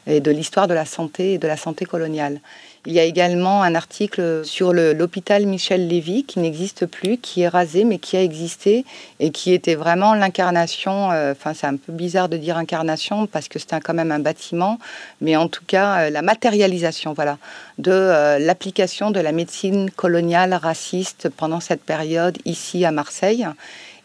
et 0.08 0.20
de 0.20 0.32
l'histoire 0.32 0.68
de 0.68 0.74
la 0.74 0.86
santé 0.86 1.34
et 1.34 1.38
de 1.38 1.48
la 1.48 1.58
santé 1.58 1.86
coloniale. 1.86 2.42
Il 2.88 2.94
y 2.94 3.00
a 3.00 3.04
également 3.04 3.62
un 3.62 3.76
article 3.76 4.44
sur 4.44 4.74
l'hôpital 4.74 5.46
Michel 5.46 5.88
Lévy 5.88 6.24
qui 6.24 6.40
n'existe 6.40 6.88
plus, 6.88 7.20
qui 7.20 7.42
est 7.42 7.48
rasé, 7.48 7.84
mais 7.84 8.00
qui 8.00 8.18
a 8.18 8.24
existé 8.24 8.86
et 9.20 9.30
qui 9.30 9.54
était 9.54 9.76
vraiment 9.76 10.16
l'incarnation. 10.16 11.12
Euh, 11.12 11.34
enfin, 11.34 11.54
c'est 11.54 11.68
un 11.68 11.76
peu 11.76 11.94
bizarre 11.94 12.28
de 12.28 12.38
dire 12.38 12.58
incarnation 12.58 13.28
parce 13.28 13.48
que 13.50 13.60
c'est 13.60 13.80
quand 13.82 13.94
même 13.94 14.12
un 14.12 14.20
bâtiment, 14.20 14.80
mais 15.22 15.36
en 15.36 15.48
tout 15.48 15.64
cas, 15.68 16.08
euh, 16.08 16.10
la 16.10 16.24
matérialisation, 16.24 17.14
voilà, 17.14 17.38
de 17.78 17.92
euh, 17.92 18.40
l'application 18.40 19.12
de 19.12 19.20
la 19.20 19.32
médecine 19.32 19.92
coloniale 19.92 20.56
raciste 20.56 21.30
pendant 21.30 21.60
cette 21.60 21.84
période 21.84 22.40
ici 22.46 22.84
à 22.84 22.92
Marseille. 22.92 23.46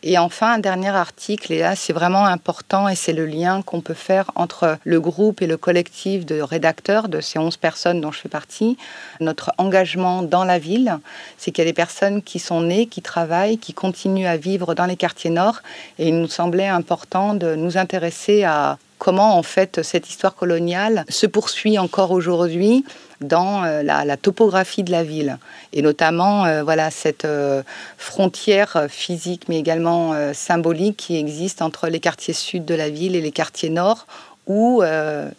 Et 0.09 0.19
enfin, 0.19 0.53
un 0.53 0.59
dernier 0.61 0.91
article, 0.91 1.53
et 1.53 1.59
là 1.59 1.75
c'est 1.75 1.93
vraiment 1.93 2.27
important, 2.27 2.89
et 2.89 2.95
c'est 2.95 3.13
le 3.13 3.27
lien 3.27 3.63
qu'on 3.63 3.81
peut 3.81 3.93
faire 3.93 4.31
entre 4.37 4.79
le 4.85 5.01
groupe 5.01 5.43
et 5.43 5.49
le 5.49 5.57
collectif 5.57 6.25
de 6.25 6.41
rédacteurs 6.41 7.09
de 7.09 7.21
ces 7.21 7.41
11 7.41 7.57
personnes 7.57 8.01
dont 8.01 8.13
je 8.13 8.21
fais 8.21 8.29
partie. 8.29 8.79
Notre 9.19 9.53
engagement 9.59 10.23
dans 10.23 10.45
la 10.45 10.61
ville, 10.61 11.01
c'est 11.39 11.51
qu'il 11.51 11.65
y 11.65 11.67
a 11.67 11.71
des 11.71 11.75
personnes 11.75 12.23
qui 12.23 12.39
sont 12.39 12.61
nées, 12.61 12.87
qui 12.87 13.03
travaillent, 13.03 13.59
qui 13.59 13.75
continuent 13.75 14.29
à 14.29 14.37
vivre 14.37 14.77
dans 14.77 14.87
les 14.87 14.95
quartiers 14.95 15.31
nord, 15.31 15.57
et 15.99 16.07
il 16.07 16.21
nous 16.21 16.29
semblait 16.29 16.69
important 16.69 17.35
de 17.35 17.57
nous 17.57 17.77
intéresser 17.77 18.45
à 18.45 18.79
comment 18.99 19.37
en 19.37 19.43
fait 19.43 19.83
cette 19.83 20.09
histoire 20.09 20.37
coloniale 20.37 21.05
se 21.09 21.27
poursuit 21.27 21.81
encore 21.81 22.13
aujourd'hui 22.13 22.85
dans 23.21 23.65
euh, 23.65 23.83
la, 23.83 24.17
topographie 24.17 24.83
de 24.83 24.91
la 24.91 25.03
ville 25.03 25.39
et 25.73 25.83
notamment 25.83 26.45
euh, 26.45 26.63
voilà 26.63 26.91
cette 26.91 27.25
euh, 27.25 27.63
frontière 27.99 28.87
physique 28.89 29.49
mais 29.49 29.59
également 29.59 30.15
symbolique 30.33 30.97
qui 30.97 31.17
existe 31.17 31.63
entre 31.63 31.89
les 31.89 32.01
quartiers 32.01 32.35
sud 32.35 32.65
de 32.65 32.75
la 32.75 32.91
ville 32.91 33.17
et 33.17 33.21
les 33.21 33.33
quartiers 33.33 33.71
nord 33.71 34.07
où 34.47 34.83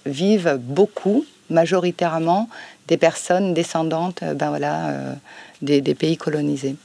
vivent 0.06 0.60
beaucoup 0.62 1.26
majoritairement 1.50 2.50
des 2.88 2.98
personnes 2.98 3.54
descendantes 3.54 4.24
ben 4.36 4.50
voilà, 4.50 4.92
des 5.62 5.96
pays 5.96 6.18
colonisés. 6.18 6.76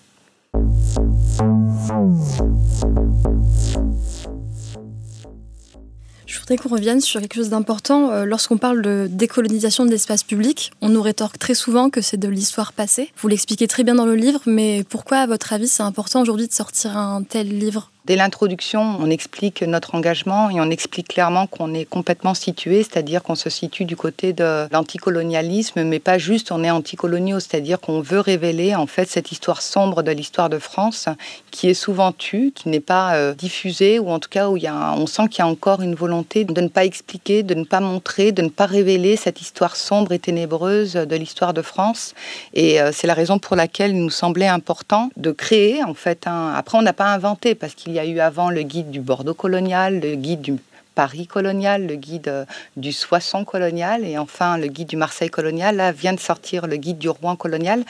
Je 6.33 6.39
voudrais 6.41 6.57
qu'on 6.57 6.71
revienne 6.71 7.03
sur 7.03 7.21
quelque 7.21 7.35
chose 7.35 7.51
d'important. 7.51 8.11
Euh, 8.11 8.25
lorsqu'on 8.25 8.57
parle 8.57 8.81
de 8.81 9.07
décolonisation 9.11 9.85
de 9.85 9.91
l'espace 9.91 10.23
public, 10.23 10.73
on 10.81 10.89
nous 10.89 11.03
rétorque 11.03 11.39
très 11.39 11.53
souvent 11.53 11.91
que 11.91 12.01
c'est 12.01 12.17
de 12.17 12.29
l'histoire 12.29 12.73
passée. 12.73 13.13
Vous 13.19 13.29
l'expliquez 13.29 13.69
très 13.69 13.85
bien 13.85 13.97
dans 13.97 14.07
le 14.07 14.15
livre, 14.15 14.41
mais 14.47 14.83
pourquoi, 14.89 15.19
à 15.19 15.27
votre 15.27 15.53
avis, 15.53 15.69
c'est 15.69 15.83
important 15.83 16.23
aujourd'hui 16.23 16.49
de 16.49 16.53
sortir 16.55 16.97
un 16.97 17.23
tel 17.23 17.59
livre? 17.59 17.92
Dès 18.05 18.17
l'introduction, 18.17 18.97
on 18.99 19.11
explique 19.11 19.63
notre 19.63 19.95
engagement 19.95 20.51
et 20.51 20.61
on 20.61 20.71
explique 20.71 21.07
clairement 21.07 21.47
qu'on 21.47 21.73
est 21.73 21.85
complètement 21.85 22.35
situé, 22.35 22.83
c'est-à-dire 22.83 23.23
qu'on 23.23 23.37
se 23.37 23.49
situe 23.49 23.85
du 23.85 23.95
côté 23.95 24.33
de 24.33 24.67
l'anticolonialisme, 24.73 25.85
mais 25.85 26.01
pas 26.01 26.19
juste 26.19 26.51
on 26.51 26.65
est 26.65 26.71
anticoloniaux, 26.71 27.39
c'est-à-dire 27.39 27.79
qu'on 27.79 28.01
veut 28.01 28.19
révéler 28.19 28.75
en 28.75 28.89
fait 28.89 29.09
cette 29.09 29.31
histoire 29.31 29.63
sombre 29.63 30.03
de 30.03 30.11
l'histoire 30.11 30.51
de 30.51 30.59
France 30.59 31.09
qui 31.53 31.69
est 31.69 31.75
souvent 31.75 32.11
tue, 32.11 32.51
qui 32.53 32.71
n'est 32.71 32.81
pas 32.81 33.15
euh, 33.15 33.35
diffusée, 33.35 34.01
ou 34.01 34.11
en 34.11 34.19
tout 34.19 34.31
cas 34.31 34.49
où 34.49 34.57
y 34.57 34.67
a 34.67 34.95
on 34.99 35.07
sent 35.07 35.29
qu'il 35.29 35.39
y 35.39 35.43
a 35.43 35.47
encore 35.47 35.81
une 35.81 35.95
volonté 35.95 36.45
de 36.45 36.61
ne 36.61 36.67
pas 36.67 36.85
expliquer, 36.85 37.45
de 37.45 37.55
ne 37.55 37.63
pas 37.63 37.79
montrer, 37.79 38.33
de 38.33 38.43
ne 38.43 38.49
pas 38.49 38.67
révéler 38.67 39.15
cette 39.15 39.41
histoire 39.41 39.77
sombre 39.77 40.11
et 40.11 40.19
ténébreuse 40.19 40.95
de 40.95 41.17
l'histoire 41.17 41.55
de 41.55 41.63
France. 41.63 42.15
Et 42.53 42.81
euh, 42.81 42.91
c'est 42.93 43.07
la 43.07 43.15
raison 43.15 43.39
pour 43.39 43.55
laquelle 43.55 43.93
il 43.93 44.03
nous 44.03 44.11
semblait 44.11 44.49
important 44.49 45.11
de 45.17 45.31
créer 45.31 45.85
en 45.85 45.95
fait 45.95 46.27
un... 46.27 46.53
Après, 46.55 46.77
on 46.77 46.83
n'a 46.83 46.93
pas 46.93 47.13
inventé 47.15 47.55
parce 47.55 47.77
qu'il 47.77 47.92
il 47.93 47.97
y 47.97 47.99
a 47.99 48.07
eu 48.07 48.21
avant 48.21 48.49
le 48.49 48.63
guide 48.63 48.91
du 48.91 49.01
Bordeaux 49.01 49.35
colonial, 49.35 50.01
le 50.01 50.15
guide 50.15 50.41
du 50.41 50.55
Paris 50.95 51.27
colonial, 51.27 51.87
le 51.87 51.97
guide 51.97 52.29
euh, 52.29 52.45
du 52.79 52.91
Soissons 52.91 53.45
colonial 53.45 54.07
et 54.07 54.17
enfin 54.17 54.57
le 54.57 54.69
guide 54.69 54.89
du 54.89 54.97
Marseille 54.97 55.29
colonial. 55.29 55.77
Là 55.77 55.93
vient 55.93 56.15
de 56.15 56.21
sortir 56.21 56.67
le 56.67 56.77
guide 56.77 56.97
du 56.97 57.11
Rouen 57.11 57.37
colonial. 57.37 57.85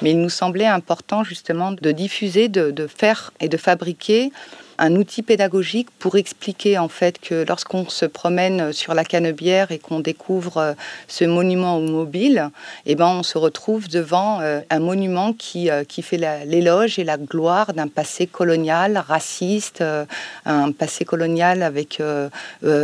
Mais 0.00 0.12
il 0.12 0.20
nous 0.20 0.30
semblait 0.30 0.66
important 0.66 1.24
justement 1.24 1.72
de 1.72 1.90
diffuser, 1.90 2.46
de 2.48 2.86
faire 2.86 3.32
et 3.40 3.48
de 3.48 3.56
fabriquer 3.56 4.30
un 4.78 4.94
outil 4.94 5.22
pédagogique 5.22 5.88
pour 5.98 6.16
expliquer 6.16 6.78
en 6.78 6.88
fait 6.88 7.18
que 7.18 7.44
lorsqu'on 7.46 7.88
se 7.88 8.06
promène 8.06 8.72
sur 8.72 8.94
la 8.94 9.04
Canebière 9.04 9.72
et 9.72 9.78
qu'on 9.78 10.00
découvre 10.00 10.56
euh, 10.58 10.72
ce 11.08 11.24
monument 11.24 11.80
mobile, 11.80 12.50
eh 12.86 12.94
ben 12.94 13.08
on 13.08 13.22
se 13.22 13.38
retrouve 13.38 13.88
devant 13.88 14.40
euh, 14.40 14.60
un 14.70 14.78
monument 14.78 15.32
qui, 15.32 15.70
euh, 15.70 15.84
qui 15.84 16.02
fait 16.02 16.18
l'éloge 16.46 16.98
et 16.98 17.04
la 17.04 17.16
gloire 17.16 17.74
d'un 17.74 17.88
passé 17.88 18.26
colonial, 18.26 19.02
raciste, 19.06 19.82
un 20.44 20.72
passé 20.72 21.04
colonial 21.04 21.62
avec 21.62 22.02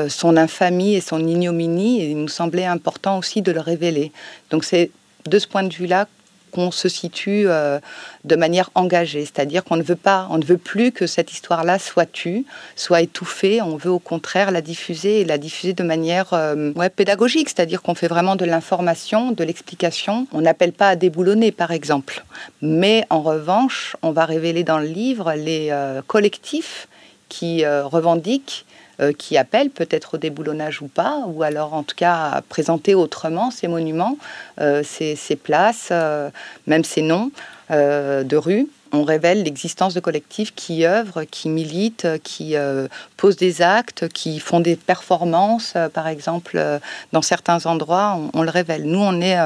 son 0.08 0.36
infamie 0.36 0.94
et 0.94 1.00
son 1.00 1.26
ignominie. 1.26 2.10
Il 2.10 2.16
nous 2.18 2.28
semblait 2.28 2.64
important 2.64 3.18
aussi 3.18 3.42
de 3.42 3.52
le 3.52 3.60
révéler. 3.60 4.12
Donc 4.50 4.64
c'est 4.64 4.90
de 5.26 5.38
ce 5.38 5.46
point 5.46 5.62
de 5.62 5.72
vue-là 5.72 6.06
qu'on 6.54 6.70
se 6.70 6.88
situe 6.88 7.44
euh, 7.48 7.80
de 8.24 8.36
manière 8.36 8.70
engagée, 8.76 9.24
c'est-à-dire 9.24 9.64
qu'on 9.64 9.76
ne 9.76 9.82
veut 9.82 9.96
pas, 9.96 10.28
on 10.30 10.38
ne 10.38 10.44
veut 10.44 10.56
plus 10.56 10.92
que 10.92 11.06
cette 11.06 11.32
histoire-là 11.32 11.80
soit 11.80 12.06
tue, 12.06 12.46
soit 12.76 13.00
étouffée. 13.00 13.60
On 13.60 13.76
veut 13.76 13.90
au 13.90 13.98
contraire 13.98 14.52
la 14.52 14.60
diffuser 14.60 15.20
et 15.20 15.24
la 15.24 15.36
diffuser 15.36 15.72
de 15.72 15.82
manière 15.82 16.32
euh, 16.32 16.72
pédagogique, 16.94 17.48
c'est-à-dire 17.48 17.82
qu'on 17.82 17.96
fait 17.96 18.06
vraiment 18.06 18.36
de 18.36 18.44
l'information, 18.44 19.32
de 19.32 19.42
l'explication. 19.42 20.28
On 20.32 20.42
n'appelle 20.42 20.72
pas 20.72 20.90
à 20.90 20.96
déboulonner, 20.96 21.50
par 21.50 21.72
exemple, 21.72 22.24
mais 22.62 23.04
en 23.10 23.20
revanche, 23.20 23.96
on 24.02 24.12
va 24.12 24.24
révéler 24.24 24.62
dans 24.62 24.78
le 24.78 24.86
livre 24.86 25.34
les 25.34 25.68
euh, 25.72 26.02
collectifs 26.06 26.86
qui 27.28 27.66
revendiquent 27.66 28.64
euh, 29.00 29.12
qui 29.12 29.36
appellent 29.36 29.70
peut-être 29.70 30.14
au 30.14 30.18
déboulonnage 30.18 30.80
ou 30.80 30.86
pas, 30.86 31.24
ou 31.26 31.42
alors 31.42 31.74
en 31.74 31.82
tout 31.82 31.96
cas 31.96 32.30
à 32.32 32.42
présenter 32.42 32.94
autrement 32.94 33.50
ces 33.50 33.66
monuments, 33.66 34.16
euh, 34.60 34.82
ces, 34.84 35.16
places, 35.36 35.88
euh, 35.90 36.30
même 36.66 36.84
ces 36.84 37.02
noms 37.02 37.30
de 37.70 38.36
rues 38.36 38.68
on 38.94 39.04
révèle 39.04 39.42
l'existence 39.42 39.94
de 39.94 40.00
collectifs 40.00 40.54
qui 40.54 40.86
œuvrent, 40.86 41.24
qui 41.30 41.48
militent, 41.48 42.06
qui 42.22 42.54
posent 43.16 43.36
des 43.36 43.62
actes, 43.62 44.08
qui 44.08 44.40
font 44.40 44.60
des 44.60 44.76
performances, 44.76 45.74
par 45.92 46.08
exemple, 46.08 46.60
dans 47.12 47.22
certains 47.22 47.66
endroits, 47.66 48.18
on, 48.32 48.42
le 48.42 48.50
révèle. 48.50 48.84
Nous, 48.84 48.98
on 48.98 49.20
est 49.20 49.36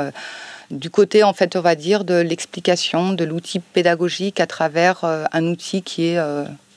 du 0.71 0.91
côté, 0.91 1.23
en 1.23 1.33
fait, 1.33 1.57
on 1.57 1.61
va 1.61 1.75
dire, 1.75 2.05
de 2.05 2.15
l'explication, 2.15 3.13
de 3.13 3.25
l'outil 3.25 3.61
pédagogique 3.61 4.41
à 4.41 4.47
travers 4.47 5.05
un 5.05 5.47
outil 5.47 5.83
qui 5.83 6.07
est 6.07 6.19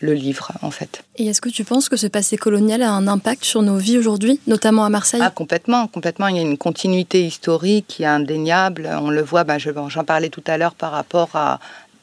le 0.01 0.13
livre, 0.13 0.51
en 0.61 0.71
fait. 0.71 1.03
Et 1.17 1.27
est-ce 1.27 1.41
que 1.41 1.49
tu 1.49 1.63
penses 1.63 1.87
que 1.87 1.95
ce 1.95 2.07
passé 2.07 2.37
colonial 2.37 2.81
a 2.81 2.91
un 2.91 3.07
impact 3.07 3.43
sur 3.45 3.61
nos 3.61 3.77
vies 3.77 3.97
aujourd'hui, 3.97 4.39
notamment 4.47 4.83
à 4.83 4.89
Marseille? 4.89 5.21
Ah, 5.23 5.29
complètement, 5.29 5.87
complètement. 5.87 6.27
Il 6.27 6.35
y 6.35 6.39
a 6.39 6.43
une 6.43 6.57
continuité 6.57 7.25
historique 7.25 7.85
qui 7.87 8.03
est 8.03 8.07
indéniable. 8.07 8.89
On 9.01 9.09
le 9.09 9.21
voit, 9.21 9.43
ben, 9.43 9.57
j'en 9.59 10.03
parlais 10.03 10.29
tout 10.29 10.43
à 10.47 10.57
l'heure 10.57 10.75
par 10.75 10.91
rapport 10.91 11.29
à 11.35 11.59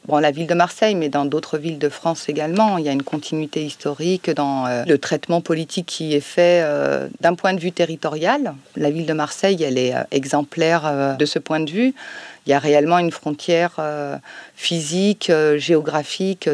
bon, 0.09 0.17
la 0.17 0.31
ville 0.31 0.47
de 0.47 0.53
Marseille, 0.53 0.95
mais 0.95 1.09
dans 1.09 1.25
d'autres 1.25 1.57
villes 1.57 1.79
de 1.79 1.89
France 1.89 2.27
également. 2.27 2.77
Il 2.77 2.85
y 2.85 2.89
a 2.89 2.91
une 2.91 3.03
continuité 3.03 3.63
historique 3.63 4.29
dans 4.31 4.65
euh, 4.65 4.83
le 4.85 4.97
traitement 4.97 5.39
politique 5.39 5.85
qui 5.85 6.13
est 6.13 6.19
fait 6.19 6.61
euh, 6.63 7.07
d'un 7.21 7.35
point 7.35 7.53
de 7.53 7.59
vue 7.59 7.71
territorial. 7.71 8.55
La 8.75 8.89
ville 8.89 9.05
de 9.05 9.13
Marseille, 9.13 9.63
elle 9.63 9.77
est 9.77 9.93
exemplaire 10.11 11.15
de 11.17 11.25
ce 11.25 11.39
point 11.39 11.59
de 11.59 11.69
vue 11.69 11.93
il 12.49 12.53
y 12.53 12.55
a 12.55 12.59
réellement 12.59 12.97
une 12.97 13.11
frontière 13.11 13.75
euh, 13.77 14.17
physique, 14.55 15.29
euh, 15.29 15.59
géographique, 15.59 16.49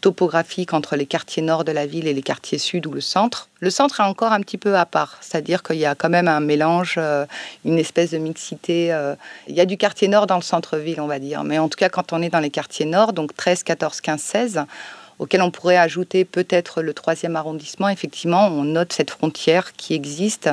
topographique 0.00 0.72
entre 0.72 0.94
les 0.94 1.06
quartiers 1.06 1.42
nord 1.42 1.64
de 1.64 1.72
la 1.72 1.86
ville 1.86 2.06
et 2.06 2.14
les 2.14 2.22
quartiers 2.22 2.58
sud 2.58 2.86
ou 2.86 2.92
le 2.92 3.00
centre. 3.00 3.48
Le 3.58 3.68
centre 3.68 3.98
est 3.98 4.04
encore 4.04 4.32
un 4.32 4.38
petit 4.42 4.58
peu 4.58 4.76
à 4.76 4.86
part, 4.86 5.18
c'est-à-dire 5.20 5.64
qu'il 5.64 5.78
y 5.78 5.86
a 5.86 5.96
quand 5.96 6.08
même 6.08 6.28
un 6.28 6.38
mélange, 6.38 6.94
euh, 6.98 7.26
une 7.64 7.80
espèce 7.80 8.12
de 8.12 8.18
mixité. 8.18 8.96
il 9.48 9.54
y 9.56 9.60
a 9.60 9.66
du 9.66 9.76
quartier 9.76 10.06
nord 10.06 10.28
dans 10.28 10.36
le 10.36 10.42
centre-ville, 10.42 11.00
on 11.00 11.08
va 11.08 11.18
dire, 11.18 11.42
mais 11.42 11.58
en 11.58 11.68
tout 11.68 11.76
cas 11.76 11.88
quand 11.88 12.12
on 12.12 12.22
est 12.22 12.30
dans 12.30 12.38
les 12.38 12.50
quartiers 12.50 12.86
nord, 12.86 13.12
donc 13.12 13.34
13, 13.34 13.64
14, 13.64 14.00
15, 14.00 14.20
16, 14.20 14.64
auquel 15.20 15.42
on 15.42 15.50
pourrait 15.50 15.76
ajouter 15.76 16.24
peut-être 16.24 16.82
le 16.82 16.94
troisième 16.94 17.36
arrondissement, 17.36 17.90
effectivement, 17.90 18.48
on 18.48 18.64
note 18.64 18.92
cette 18.92 19.10
frontière 19.10 19.74
qui 19.74 19.92
existe 19.92 20.48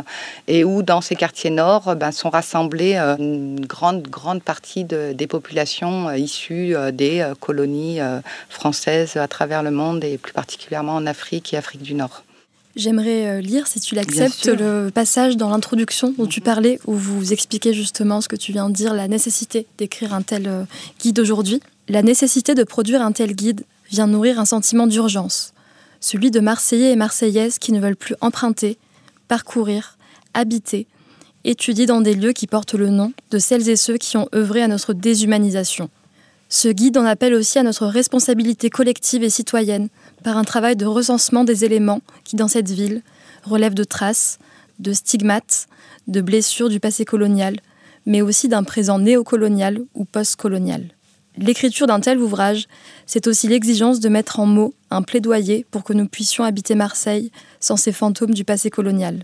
et 0.48 0.66
où 0.66 0.84
dans 0.84 1.00
ces 1.00 1.16
quartiers 1.16 1.50
nord 1.50 1.96
ben, 1.96 2.12
sont 2.12 2.30
rassemblées 2.30 2.96
euh, 2.96 3.16
une 3.18 3.66
grande, 3.66 4.04
grande 4.04 4.44
partie 4.44 4.84
des 4.84 5.28
populations 5.28 6.10
euh, 6.10 6.18
issues 6.18 6.76
euh, 6.76 6.92
des 6.92 7.26
colonies 7.40 8.00
françaises 8.50 9.16
à 9.16 9.28
travers 9.28 9.64
le 9.64 9.72
monde 9.72 10.04
et 10.04 10.18
plus 10.18 10.34
particulièrement 10.34 10.96
en 10.96 11.06
Afrique 11.08 11.54
et 11.54 11.58
Afrique 11.58 11.82
du 11.82 11.94
Nord. 11.94 12.24
J'aimerais 12.76 13.42
lire, 13.42 13.68
si 13.68 13.80
tu 13.80 13.96
l'acceptes, 13.96 14.48
le 14.48 14.90
passage 14.94 15.38
dans 15.38 15.50
l'introduction 15.50 16.14
dont 16.18 16.28
tu 16.28 16.42
mhm. 16.42 16.46
parlais, 16.46 16.80
où 16.86 16.94
vous 16.94 17.32
expliquez 17.32 17.74
justement 17.74 18.20
ce 18.20 18.28
que 18.28 18.36
tu 18.36 18.52
viens 18.52 18.70
de 18.70 18.76
dire, 18.76 18.94
la 18.94 19.08
nécessité 19.08 19.66
d'écrire 19.78 20.14
un 20.14 20.22
tel 20.22 20.68
guide 21.02 21.20
aujourd'hui. 21.20 21.62
La 21.88 22.02
nécessité 22.02 22.54
de 22.54 22.64
produire 22.64 23.02
un 23.02 23.14
tel 23.14 23.34
guide 23.34 23.64
vient 23.90 24.08
nourrir 24.08 24.40
un 24.40 24.46
sentiment 24.46 24.88
d'urgence, 24.88 25.54
celui 26.00 26.32
de 26.32 26.40
Marseillais 26.40 26.92
et 26.92 26.96
Marseillaises 26.96 27.60
qui 27.60 27.72
ne 27.72 27.80
veulent 27.80 27.96
plus 27.96 28.16
emprunter, 28.22 28.78
parcourir, 29.28 29.98
habiter, 30.34 30.88
étudier 31.44 31.86
dans 31.86 32.02
des 32.02 32.14
lieux 32.14 32.34
qui 32.34 32.48
portent 32.48 32.74
le 32.74 32.90
nom 32.90 33.14
de 33.32 33.40
celles 33.40 33.70
et 33.70 33.76
ceux 33.76 33.98
qui 33.98 34.18
ont 34.18 34.28
œuvré 34.36 34.62
à 34.62 34.68
notre 34.68 34.94
déshumanisation. 34.94 35.90
Ce 36.50 36.70
guide 36.70 36.98
en 36.98 37.06
appelle 37.06 37.34
aussi 37.34 37.60
à 37.60 37.64
notre 37.64 37.88
responsabilité 37.88 38.70
collective 38.70 39.24
et 39.24 39.30
citoyenne 39.30 39.90
par 40.24 40.38
un 40.38 40.44
travail 40.44 40.76
de 40.76 40.86
recensement 40.86 41.44
des 41.44 41.66
éléments 41.66 42.02
qui, 42.24 42.38
dans 42.38 42.48
cette 42.48 42.70
ville, 42.70 43.02
relèvent 43.44 43.74
de 43.74 43.84
traces, 43.84 44.40
de 44.80 44.94
stigmates, 44.94 45.68
de 46.08 46.22
blessures 46.22 46.70
du 46.70 46.80
passé 46.80 47.04
colonial, 47.04 47.58
mais 48.06 48.22
aussi 48.22 48.48
d'un 48.48 48.64
présent 48.64 49.00
néocolonial 49.00 49.82
ou 49.94 50.06
postcolonial. 50.06 50.86
L'écriture 51.38 51.86
d'un 51.86 52.00
tel 52.00 52.20
ouvrage, 52.20 52.68
c'est 53.06 53.28
aussi 53.28 53.48
l'exigence 53.48 54.00
de 54.00 54.10
mettre 54.10 54.40
en 54.40 54.48
mots 54.48 54.74
un 54.90 55.04
plaidoyer 55.04 55.66
pour 55.70 55.84
que 55.84 55.94
nous 55.94 56.08
puissions 56.08 56.44
habiter 56.44 56.74
Marseille 56.74 57.32
sans 57.60 57.78
ces 57.78 57.92
fantômes 57.92 58.34
du 58.34 58.44
passé 58.44 58.70
colonial. 58.70 59.22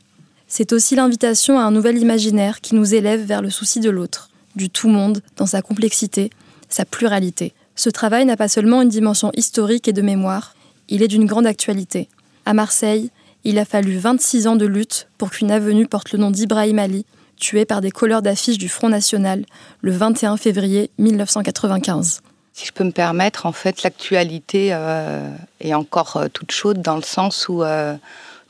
C'est 0.47 0.73
aussi 0.73 0.95
l'invitation 0.95 1.57
à 1.57 1.63
un 1.63 1.71
nouvel 1.71 1.97
imaginaire 1.97 2.61
qui 2.61 2.75
nous 2.75 2.93
élève 2.93 3.23
vers 3.23 3.41
le 3.41 3.49
souci 3.49 3.79
de 3.79 3.89
l'autre, 3.89 4.29
du 4.55 4.69
tout-monde 4.69 5.21
dans 5.37 5.47
sa 5.47 5.63
complexité, 5.63 6.29
sa 6.69 6.85
pluralité. 6.85 7.53
Ce 7.75 7.89
travail 7.89 8.25
n'a 8.25 8.37
pas 8.37 8.47
seulement 8.47 8.83
une 8.83 8.89
dimension 8.89 9.31
historique 9.35 9.87
et 9.87 9.93
de 9.93 10.03
mémoire, 10.03 10.55
il 10.89 11.01
est 11.01 11.07
d'une 11.07 11.25
grande 11.25 11.47
actualité. 11.47 12.09
À 12.45 12.53
Marseille, 12.53 13.09
il 13.43 13.57
a 13.57 13.65
fallu 13.65 13.97
26 13.97 14.45
ans 14.47 14.55
de 14.55 14.65
lutte 14.67 15.07
pour 15.17 15.31
qu'une 15.31 15.51
avenue 15.51 15.87
porte 15.87 16.11
le 16.11 16.19
nom 16.19 16.29
d'Ibrahim 16.29 16.77
Ali, 16.77 17.05
tué 17.39 17.65
par 17.65 17.81
des 17.81 17.91
couleurs 17.91 18.21
d'affiches 18.21 18.57
du 18.57 18.69
Front 18.69 18.89
National 18.89 19.45
le 19.81 19.91
21 19.91 20.37
février 20.37 20.89
1995. 20.97 22.21
Si 22.53 22.67
je 22.67 22.71
peux 22.71 22.83
me 22.83 22.91
permettre, 22.91 23.47
en 23.47 23.51
fait, 23.51 23.81
l'actualité 23.81 24.69
euh, 24.71 25.27
est 25.59 25.73
encore 25.73 26.17
euh, 26.17 26.27
toute 26.31 26.51
chaude 26.51 26.83
dans 26.83 26.95
le 26.95 27.01
sens 27.01 27.49
où 27.49 27.63
euh, 27.63 27.95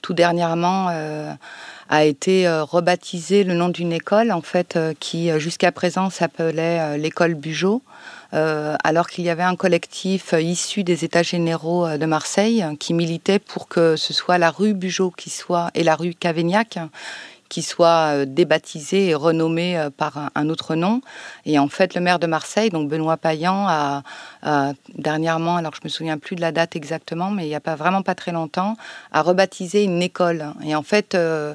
tout 0.02 0.13
dernièrement 0.13 0.90
a 1.90 2.04
été 2.04 2.50
rebaptisé 2.50 3.46
le 3.46 3.54
nom 3.54 3.70
d'une 3.70 3.94
école, 3.94 4.34
en 4.34 4.42
fait, 4.42 4.78
qui 5.00 5.30
jusqu'à 5.40 5.72
présent 5.72 6.10
s'appelait 6.10 6.98
l'école 6.98 7.36
Bugeaud. 7.36 7.82
alors 8.34 9.08
qu'il 9.08 9.24
y 9.24 9.30
avait 9.30 9.44
un 9.44 9.56
collectif 9.56 10.34
issu 10.38 10.84
des 10.84 11.06
États 11.06 11.24
généraux 11.24 11.88
de 11.98 12.06
Marseille 12.06 12.66
qui 12.82 12.94
militait 12.94 13.40
pour 13.40 13.70
que 13.70 13.96
ce 13.96 14.12
soit 14.12 14.38
la 14.38 14.52
rue 14.52 14.74
Bugeaud 14.74 15.12
qui 15.12 15.30
soit 15.30 15.72
et 15.74 15.84
la 15.84 15.96
rue 15.96 16.13
Cavaignac 16.13 16.80
qui 17.54 17.62
soit 17.62 18.16
euh, 18.16 18.26
débaptisé 18.26 19.10
et 19.10 19.14
renommé 19.14 19.78
euh, 19.78 19.92
par 19.92 20.32
un, 20.34 20.50
autre 20.50 20.74
nom. 20.74 21.02
Et 21.46 21.60
en 21.60 21.68
fait, 21.68 21.94
le 21.94 22.02
maire 22.02 22.18
de 22.18 22.26
Marseille, 22.26 22.72
donc 22.72 22.89
Benoît 22.89 23.18
Payan, 23.18 23.68
a, 23.68 24.02
dernièrement, 24.96 25.58
alors 25.58 25.74
je 25.76 25.82
me 25.84 25.89
souviens 25.89 26.18
plus 26.18 26.36
de 26.36 26.42
la 26.42 26.52
date 26.52 26.76
exactement, 26.76 27.30
mais 27.30 27.46
il 27.46 27.50
n'y 27.50 27.56
a 27.56 27.60
pas 27.60 27.76
vraiment 27.76 28.02
pas 28.02 28.16
très 28.16 28.32
longtemps, 28.32 28.76
a 29.12 29.22
rebaptisé 29.22 29.84
une 29.84 30.02
école. 30.02 30.48
Et 30.66 30.74
en 30.76 30.82
fait, 30.82 31.13
euh, 31.13 31.54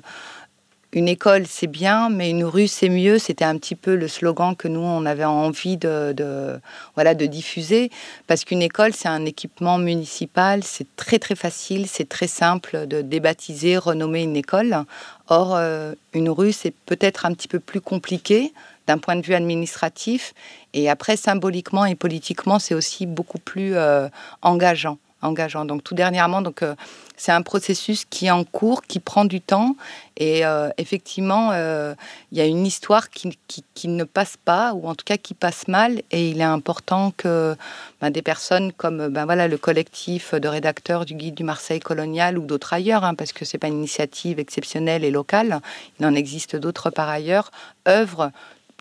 une 0.95 1.09
école, 1.09 1.47
c'est 1.47 1.67
bien, 1.67 2.09
mais 2.09 2.31
une 2.31 2.45
rue, 2.45 2.67
c'est 2.67 2.89
mieux. 2.89 3.19
C'était 3.19 3.45
un 3.45 3.59
petit 3.59 3.75
peu 3.75 3.95
le 3.95 4.09
slogan 4.09 4.57
que 4.57 4.69
nous, 4.69 4.81
on 4.81 5.05
avait 5.05 5.25
envie 5.25 5.77
de, 5.77 6.59
voilà, 6.95 7.15
de 7.15 7.27
diffuser. 7.27 7.91
Parce 8.27 8.45
qu'une 8.45 8.63
école, 8.63 8.95
c'est 8.95 9.09
un 9.09 9.27
équipement 9.27 9.77
municipal. 9.77 10.65
C'est 10.65 10.87
très, 10.97 11.19
très 11.19 11.35
facile, 11.35 11.87
c'est 11.89 12.09
très 12.09 12.27
simple 12.27 12.87
de 12.87 13.03
débaptiser, 13.03 13.77
renommer 13.77 14.23
une 14.23 14.37
école. 14.37 14.85
Or, 15.29 15.55
euh, 15.55 15.95
une 16.15 16.31
rue, 16.31 16.53
c'est 16.53 16.75
peut-être 16.87 17.27
un 17.27 17.35
petit 17.35 17.49
peu 17.49 17.61
plus 17.61 17.81
compliqué 17.81 18.53
d'un 18.87 18.99
point 18.99 19.17
de 19.17 19.23
vue 19.23 19.35
administratif. 19.35 20.33
Et 20.73 20.89
après, 20.89 21.17
symboliquement 21.17 21.85
et 21.85 21.95
politiquement, 21.95 22.59
c'est 22.59 22.75
aussi 22.75 23.07
beaucoup 23.07 23.39
plus 23.39 23.77
euh, 23.77 24.09
engageant 24.43 24.99
engageant. 25.23 25.65
Donc 25.65 25.83
tout 25.83 25.95
dernièrement, 25.95 26.43
donc 26.43 26.63
euh, 26.63 26.75
c'est 27.17 27.33
un 27.33 27.43
processus 27.43 28.05
qui 28.05 28.27
est 28.27 28.31
en 28.31 28.45
cours, 28.45 28.83
qui 28.83 29.01
prend 29.01 29.25
du 29.25 29.41
temps, 29.41 29.77
et 30.17 30.47
euh, 30.47 30.71
effectivement, 30.79 31.51
euh, 31.53 31.95
il 32.31 32.39
y 32.39 32.41
a 32.41 32.45
une 32.45 32.67
histoire 32.67 33.11
qui, 33.11 33.37
ne 33.85 34.05
passe 34.05 34.37
pas, 34.45 34.73
ou 34.75 34.89
en 34.89 34.95
tout 34.95 35.05
cas 35.05 35.17
qui 35.17 35.35
passe 35.35 35.67
mal, 35.67 36.03
et 36.11 36.31
il 36.31 36.41
est 36.41 36.45
important 36.45 37.13
que 37.17 37.57
ben, 38.01 38.11
des 38.11 38.23
personnes 38.23 38.73
comme 38.73 39.09
ben, 39.09 39.25
voilà 39.25 39.49
le 39.49 39.59
collectif 39.59 40.35
de 40.35 40.49
rédacteurs 40.49 41.05
du 41.05 41.15
guide 41.15 41.35
du 41.35 41.45
Marseille 41.45 41.81
colonial 41.81 42.39
ou 42.39 42.47
d'autres 42.47 42.73
ailleurs, 42.73 43.05
hein, 43.05 43.15
parce 43.15 43.33
que 43.33 43.45
c'est 43.45 43.59
pas 43.59 43.69
une 43.69 43.79
initiative 43.79 44.39
exceptionnelle 44.39 45.05
et 45.05 45.11
locale, 45.11 45.61
il 45.99 46.07
en 46.07 46.15
existe 46.15 46.55
d'autres 46.55 46.91
par 46.91 47.09
ailleurs, 47.09 47.51
œuvrent 47.89 48.31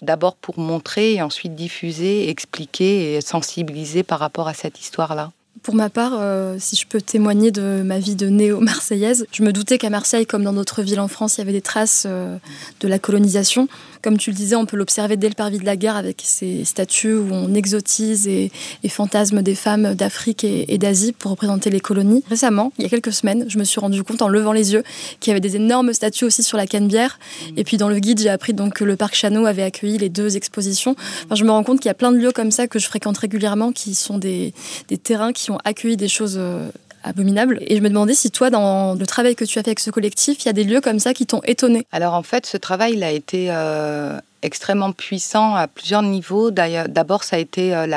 d'abord 0.04 0.36
pour 0.36 0.60
montrer 0.60 1.16
et 1.16 1.22
ensuite 1.22 1.56
diffuser, 1.56 2.30
expliquer 2.30 3.16
et 3.16 3.22
sensibiliser 3.22 4.04
par 4.04 4.20
rapport 4.20 4.48
à 4.48 4.54
cette 4.54 4.80
histoire-là. 4.80 5.32
Pour 5.64 5.76
ma 5.76 5.90
part, 5.90 6.14
euh, 6.14 6.58
si 6.60 6.76
je 6.76 6.86
peux 6.86 7.02
témoigner 7.02 7.52
de 7.52 7.82
ma 7.84 8.00
vie 8.00 8.16
de 8.16 8.28
néo-marseillaise, 8.28 9.26
je 9.32 9.44
me 9.44 9.52
doutais 9.52 9.78
qu'à 9.78 9.90
Marseille, 9.90 10.26
comme 10.26 10.44
dans 10.44 10.54
d'autres 10.54 10.82
villes 10.82 11.00
en 11.00 11.08
France, 11.08 11.38
il 11.38 11.40
y 11.40 11.42
avait 11.42 11.54
des 11.54 11.62
traces 11.62 12.06
euh, 12.08 12.38
de 12.80 12.88
la 12.88 13.00
colonisation. 13.00 13.68
Comme 14.02 14.18
tu 14.18 14.32
le 14.32 14.36
disais, 14.36 14.56
on 14.56 14.66
peut 14.66 14.78
l'observer 14.78 15.18
dès 15.18 15.30
le 15.30 15.36
parvis 15.36 15.60
de 15.60 15.66
la 15.66 15.76
guerre 15.76 15.96
avec 15.96 16.22
ces 16.24 16.66
statues 16.66 17.14
où 17.14 17.30
on 17.32 17.54
exotise 17.54 18.28
et, 18.28 18.52
fantasme 18.90 19.42
des 19.42 19.54
femmes 19.54 19.96
d'Afrique 19.96 20.44
et, 20.44 20.78
d'Asie 20.78 21.12
pour 21.12 21.32
représenter 21.32 21.70
les 21.70 21.80
colonies. 21.80 22.24
Récemment, 22.30 22.72
il 22.78 22.84
y 22.84 22.86
a 22.86 22.90
quelques 22.90 23.12
semaines, 23.12 23.46
je 23.48 23.60
me 23.60 23.64
suis 23.64 23.80
rendu 23.80 24.02
compte 24.04 24.22
en 24.22 24.30
levant 24.30 24.54
les 24.54 24.74
yeux 24.74 24.84
qu'il 25.20 25.30
y 25.30 25.32
avait 25.32 25.42
des 25.42 25.56
énormes 25.56 25.94
statues 25.94 26.26
aussi 26.26 26.42
sur 26.42 26.58
la 26.58 26.66
Canebière. 26.66 27.20
Et 27.58 27.64
puis 27.64 27.78
dans 27.78 27.90
le 27.90 28.00
guide, 28.00 28.20
j'ai 28.20 28.30
appris 28.30 28.54
donc 28.54 28.76
que 28.76 28.84
le 28.84 28.96
parc 28.96 29.14
Chano 29.14 29.46
avait 29.46 29.64
accueilli 29.64 29.98
les 29.98 30.10
deux 30.10 30.38
expositions. 30.38 30.96
Enfin, 31.26 31.36
je 31.36 31.44
me 31.44 31.52
rends 31.52 31.64
compte 31.64 31.80
qu'il 31.80 31.90
y 31.90 31.92
a 31.92 31.96
plein 31.96 32.12
de 32.12 32.18
lieux 32.18 32.32
comme 32.32 32.52
ça 32.52 32.68
que 32.68 32.80
je 32.80 32.88
fréquente 32.88 33.18
régulièrement 33.18 33.72
qui 33.72 33.94
sont 33.94 34.18
des, 34.18 34.54
des 34.88 34.98
terrains 34.98 35.34
qui 35.34 35.52
ont 35.52 35.60
accueilli 35.64 35.98
des 35.98 36.08
choses 36.08 36.38
euh, 36.38 36.70
Et 37.16 37.78
je 37.78 37.82
me 37.82 37.90
demandais 37.90 38.14
si 38.14 38.32
toi, 38.32 38.50
dans 38.50 38.94
le 38.94 39.06
travail 39.06 39.36
que 39.36 39.46
tu 39.46 39.60
as 39.60 39.64
fait 39.64 39.70
avec 39.70 39.80
ce 39.80 39.92
collectif, 39.92 40.44
il 40.44 40.46
y 40.48 40.50
a 40.50 40.54
des 40.54 40.64
lieux 40.64 40.82
comme 40.82 41.00
ça 41.00 41.14
qui 41.14 41.26
t'ont 41.26 41.42
étonné. 41.46 41.86
Alors 41.92 42.14
en 42.14 42.24
fait, 42.24 42.46
ce 42.46 42.58
travail, 42.58 42.94
il 42.94 43.04
a 43.04 43.12
été 43.12 43.48
euh, 43.50 44.20
extrêmement 44.42 44.92
puissant 44.92 45.56
à 45.56 45.68
plusieurs 45.68 46.02
niveaux. 46.02 46.52
D'abord, 46.52 47.24
ça 47.24 47.36
a 47.36 47.40
été 47.40 47.76
euh, 47.76 47.88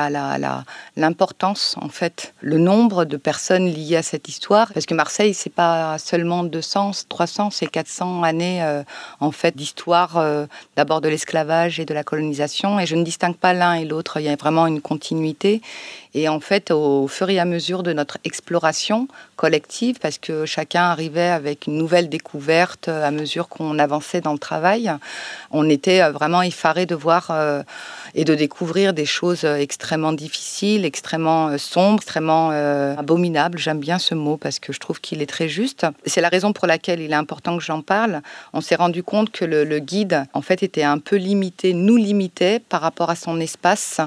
l'importance, 0.96 1.76
en 1.80 1.88
fait, 1.88 2.34
le 2.40 2.58
nombre 2.58 3.04
de 3.04 3.16
personnes 3.16 3.66
liées 3.66 3.96
à 3.96 4.02
cette 4.02 4.28
histoire. 4.28 4.72
Parce 4.72 4.86
que 4.86 4.94
Marseille, 4.94 5.34
c'est 5.34 5.52
pas 5.52 5.98
seulement 5.98 6.44
200, 6.44 6.92
300, 7.08 7.50
c'est 7.50 7.66
400 7.66 8.22
années, 8.22 8.62
euh, 8.62 8.82
en 9.20 9.30
fait, 9.32 9.56
d'histoire, 9.56 10.22
d'abord 10.76 11.00
de 11.00 11.08
l'esclavage 11.08 11.80
et 11.80 11.84
de 11.84 11.94
la 11.94 12.04
colonisation. 12.04 12.80
Et 12.80 12.86
je 12.86 12.96
ne 12.96 13.04
distingue 13.04 13.36
pas 13.36 13.52
l'un 13.52 13.74
et 13.74 13.84
l'autre. 13.84 14.18
Il 14.20 14.26
y 14.26 14.28
a 14.28 14.36
vraiment 14.36 14.66
une 14.66 14.80
continuité. 14.80 15.62
Et 16.14 16.28
en 16.28 16.40
fait, 16.40 16.70
au 16.70 17.06
fur 17.06 17.30
et 17.30 17.38
à 17.38 17.44
mesure 17.44 17.82
de 17.82 17.92
notre 17.92 18.18
exploration 18.24 19.06
collective, 19.36 19.98
parce 20.00 20.18
que 20.18 20.44
chacun 20.44 20.82
arrivait 20.82 21.28
avec 21.28 21.66
une 21.66 21.76
nouvelle 21.76 22.08
découverte 22.08 22.88
à 22.88 23.10
mesure 23.10 23.48
qu'on 23.48 23.78
avançait 23.78 24.20
dans 24.20 24.32
le 24.32 24.38
travail, 24.38 24.92
on 25.50 25.68
était 25.68 26.08
vraiment 26.10 26.42
effaré 26.42 26.86
de 26.86 26.94
voir 26.94 27.28
euh, 27.30 27.62
et 28.14 28.24
de 28.24 28.34
découvrir 28.34 28.92
des 28.92 29.06
choses 29.06 29.44
euh, 29.44 29.56
extrêmement 29.56 30.12
difficiles, 30.12 30.84
extrêmement 30.84 31.48
euh, 31.48 31.58
sombres, 31.58 32.00
extrêmement 32.00 32.50
abominables. 32.50 33.58
J'aime 33.58 33.78
bien 33.78 33.98
ce 33.98 34.14
mot 34.14 34.36
parce 34.36 34.58
que 34.58 34.72
je 34.72 34.80
trouve 34.80 35.00
qu'il 35.00 35.22
est 35.22 35.26
très 35.26 35.48
juste. 35.48 35.86
C'est 36.06 36.20
la 36.20 36.28
raison 36.28 36.52
pour 36.52 36.66
laquelle 36.66 37.00
il 37.00 37.12
est 37.12 37.14
important 37.14 37.56
que 37.56 37.62
j'en 37.62 37.82
parle. 37.82 38.22
On 38.52 38.60
s'est 38.60 38.74
rendu 38.74 39.02
compte 39.02 39.30
que 39.30 39.44
le, 39.44 39.78
guide, 39.78 40.24
en 40.34 40.42
fait, 40.42 40.62
était 40.62 40.82
un 40.82 40.98
peu 40.98 41.16
limité, 41.16 41.72
nous 41.72 41.96
limitait 41.96 42.58
par 42.58 42.80
rapport 42.80 43.10
à 43.10 43.16
son 43.16 43.40
espace, 43.40 44.00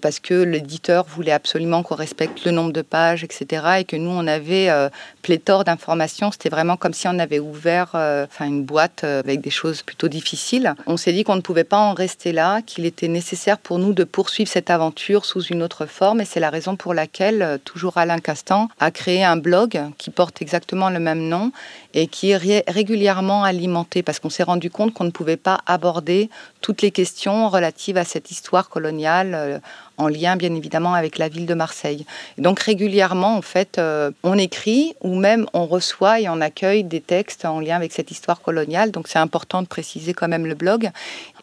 parce 0.00 0.20
que 0.20 0.34
l'éditeur 0.34 1.04
voulait 1.06 1.27
absolument 1.32 1.82
qu'on 1.82 1.94
respecte 1.94 2.44
le 2.44 2.50
nombre 2.50 2.72
de 2.72 2.82
pages, 2.82 3.24
etc. 3.24 3.78
Et 3.80 3.84
que 3.84 3.96
nous, 3.96 4.10
on 4.10 4.26
avait 4.26 4.70
euh, 4.70 4.88
pléthore 5.22 5.64
d'informations. 5.64 6.30
C'était 6.30 6.48
vraiment 6.48 6.76
comme 6.76 6.92
si 6.92 7.08
on 7.08 7.18
avait 7.18 7.38
ouvert 7.38 7.92
euh, 7.94 8.26
une 8.40 8.64
boîte 8.64 9.02
euh, 9.04 9.20
avec 9.20 9.40
des 9.40 9.50
choses 9.50 9.82
plutôt 9.82 10.08
difficiles. 10.08 10.74
On 10.86 10.96
s'est 10.96 11.12
dit 11.12 11.24
qu'on 11.24 11.36
ne 11.36 11.40
pouvait 11.40 11.64
pas 11.64 11.78
en 11.78 11.94
rester 11.94 12.32
là, 12.32 12.62
qu'il 12.62 12.86
était 12.86 13.08
nécessaire 13.08 13.58
pour 13.58 13.78
nous 13.78 13.92
de 13.92 14.04
poursuivre 14.04 14.50
cette 14.50 14.70
aventure 14.70 15.24
sous 15.24 15.42
une 15.42 15.62
autre 15.62 15.86
forme. 15.86 16.20
Et 16.20 16.24
c'est 16.24 16.40
la 16.40 16.50
raison 16.50 16.76
pour 16.76 16.94
laquelle, 16.94 17.58
toujours 17.64 17.98
Alain 17.98 18.18
Castan, 18.18 18.68
a 18.80 18.90
créé 18.90 19.24
un 19.24 19.36
blog 19.36 19.80
qui 19.98 20.10
porte 20.10 20.42
exactement 20.42 20.90
le 20.90 21.00
même 21.00 21.28
nom 21.28 21.52
et 21.94 22.06
qui 22.06 22.30
est 22.30 22.64
régulièrement 22.68 23.44
alimenté 23.44 24.02
parce 24.02 24.18
qu'on 24.20 24.30
s'est 24.30 24.42
rendu 24.42 24.70
compte 24.70 24.92
qu'on 24.94 25.04
ne 25.04 25.10
pouvait 25.10 25.36
pas 25.36 25.60
aborder 25.66 26.30
toutes 26.60 26.82
les 26.82 26.90
questions 26.90 27.48
relatives 27.48 27.96
à 27.96 28.04
cette 28.04 28.30
histoire 28.30 28.68
coloniale 28.68 29.60
en 29.98 30.08
lien 30.08 30.36
bien 30.36 30.54
évidemment 30.54 30.94
avec 30.94 31.18
la 31.18 31.28
ville 31.28 31.46
de 31.46 31.54
Marseille. 31.54 32.06
donc 32.38 32.60
régulièrement 32.60 33.36
en 33.36 33.42
fait 33.42 33.78
euh, 33.78 34.10
on 34.22 34.38
écrit 34.38 34.94
ou 35.02 35.14
même 35.14 35.46
on 35.52 35.66
reçoit 35.66 36.20
et 36.20 36.28
on 36.28 36.40
accueille 36.40 36.84
des 36.84 37.00
textes 37.00 37.44
en 37.44 37.60
lien 37.60 37.76
avec 37.76 37.92
cette 37.92 38.10
histoire 38.10 38.40
coloniale. 38.40 38.90
Donc 38.90 39.08
c'est 39.08 39.18
important 39.18 39.62
de 39.62 39.66
préciser 39.66 40.14
quand 40.14 40.28
même 40.28 40.46
le 40.46 40.54
blog. 40.54 40.90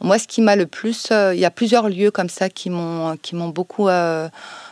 Moi 0.02 0.18
ce 0.18 0.28
qui 0.28 0.42
m'a 0.42 0.56
le 0.56 0.66
plus, 0.66 1.10
euh, 1.12 1.34
il 1.36 1.40
y 1.40 1.46
a 1.46 1.52
plusieurs 1.52 1.90
lieux 1.90 2.12
comme 2.12 2.30
ça 2.30 2.50
qui 2.50 2.70
m'ont 2.70 3.18
qui 3.22 3.36
m'ont 3.36 3.50
beaucoup 3.50 3.88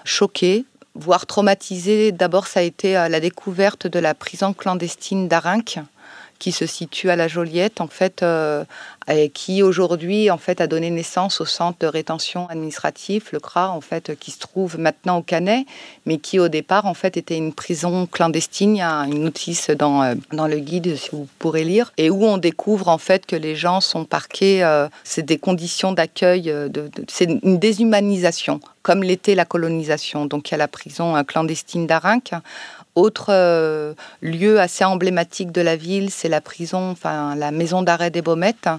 choqué 0.04 0.66
voire 0.96 1.26
traumatisé. 1.26 2.12
D'abord, 2.12 2.46
ça 2.48 2.60
a 2.60 2.64
été 2.64 2.94
la 2.94 3.20
découverte 3.20 3.88
de 3.88 4.00
la 4.00 4.14
prison 4.14 4.54
clandestine 4.54 5.28
d'Arinque, 5.28 5.80
qui 6.40 6.52
se 6.52 6.66
situe 6.66 7.10
à 7.10 7.16
la 7.16 7.28
Joliette, 7.28 7.82
en 7.82 7.88
fait, 7.88 8.24
euh, 8.24 8.64
et 9.08 9.30
qui 9.30 9.64
aujourd'hui 9.64 10.30
en 10.32 10.38
fait 10.38 10.62
a 10.62 10.68
donné 10.68 10.90
naissance 10.90 11.42
au 11.42 11.46
centre 11.46 11.80
de 11.80 11.88
rétention 11.88 12.48
administratif, 12.48 13.32
le 13.32 13.40
CRA, 13.40 13.72
en 13.72 13.82
fait, 13.82 14.18
qui 14.20 14.32
se 14.32 14.40
trouve 14.40 14.80
maintenant 14.80 15.18
au 15.18 15.22
Canet, 15.22 15.66
mais 16.06 16.18
qui 16.18 16.40
au 16.40 16.48
départ 16.48 16.86
en 16.86 16.94
fait 16.94 17.18
était 17.18 17.38
une 17.38 17.54
prison 17.54 18.06
clandestine. 18.06 18.76
Il 18.76 18.80
y 18.80 18.82
a 18.82 19.02
une 19.02 19.24
notice 19.24 19.70
dans, 19.70 20.04
euh, 20.04 20.16
dans 20.32 20.48
le 20.48 20.60
guide, 20.60 20.96
si 20.96 21.10
vous 21.12 21.28
pourrez 21.40 21.64
lire, 21.64 21.92
et 21.98 22.10
où 22.10 22.26
on 22.26 22.38
découvre 22.38 22.88
en 22.88 22.98
fait 22.98 23.26
que 23.26 23.36
les 23.36 23.56
gens 23.56 23.82
sont 23.82 24.06
parqués. 24.06 24.64
Euh, 24.64 24.88
c'est 25.04 25.26
des 25.26 25.38
conditions 25.38 25.92
d'accueil, 25.92 26.54
c'est 27.08 27.30
une 27.44 27.60
déshumanisation, 27.60 28.60
comme 28.82 29.04
l'était 29.04 29.36
la 29.36 29.46
colonisation. 29.46 30.26
Donc 30.26 30.50
il 30.50 30.54
y 30.54 30.56
a 30.56 30.58
la 30.58 30.68
prison 30.68 31.22
clandestine 31.24 31.88
d'Arinque 31.88 32.34
autre 32.96 33.28
euh, 33.30 33.94
lieu 34.22 34.60
assez 34.60 34.84
emblématique 34.84 35.52
de 35.52 35.62
la 35.62 35.76
ville, 35.76 36.10
c'est 36.10 36.30
la 36.30 36.42
prison, 36.42 36.92
enfin 36.92 37.36
la 37.36 37.52
maison 37.52 37.82
d'arrêt 37.82 38.10
des 38.10 38.22
Baumettes. 38.22 38.70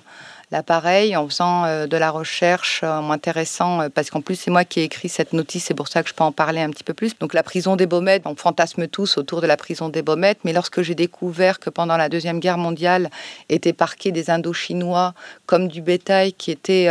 Là, 0.50 0.62
pareil, 0.62 1.16
en 1.16 1.28
faisant 1.28 1.64
euh, 1.64 1.86
de 1.86 1.96
la 1.96 2.10
recherche, 2.10 2.82
euh, 2.82 2.98
en 2.98 3.02
m'intéressant, 3.02 3.88
parce 3.90 4.10
qu'en 4.10 4.20
plus, 4.20 4.36
c'est 4.36 4.50
moi 4.50 4.64
qui 4.64 4.80
ai 4.80 4.84
écrit 4.84 5.08
cette 5.08 5.32
notice, 5.32 5.64
c'est 5.64 5.74
pour 5.74 5.88
ça 5.88 6.02
que 6.02 6.08
je 6.08 6.14
peux 6.14 6.24
en 6.24 6.32
parler 6.32 6.60
un 6.60 6.70
petit 6.70 6.84
peu 6.84 6.94
plus. 6.94 7.18
Donc, 7.18 7.34
la 7.34 7.42
prison 7.42 7.76
des 7.76 7.86
Baumettes, 7.86 8.22
on 8.26 8.36
fantasme 8.36 8.86
tous 8.88 9.16
autour 9.18 9.40
de 9.40 9.46
la 9.46 9.56
prison 9.56 9.88
des 9.88 10.02
Baumettes, 10.02 10.38
mais 10.44 10.52
lorsque 10.52 10.82
j'ai 10.82 10.94
découvert 10.94 11.58
que 11.58 11.70
pendant 11.70 11.96
la 11.96 12.08
Deuxième 12.08 12.40
Guerre 12.40 12.58
mondiale 12.58 13.10
étaient 13.48 13.72
parqués 13.72 14.12
des 14.12 14.30
Indochinois 14.30 15.14
comme 15.46 15.68
du 15.68 15.80
bétail 15.80 16.32
qui 16.32 16.50
était 16.50 16.88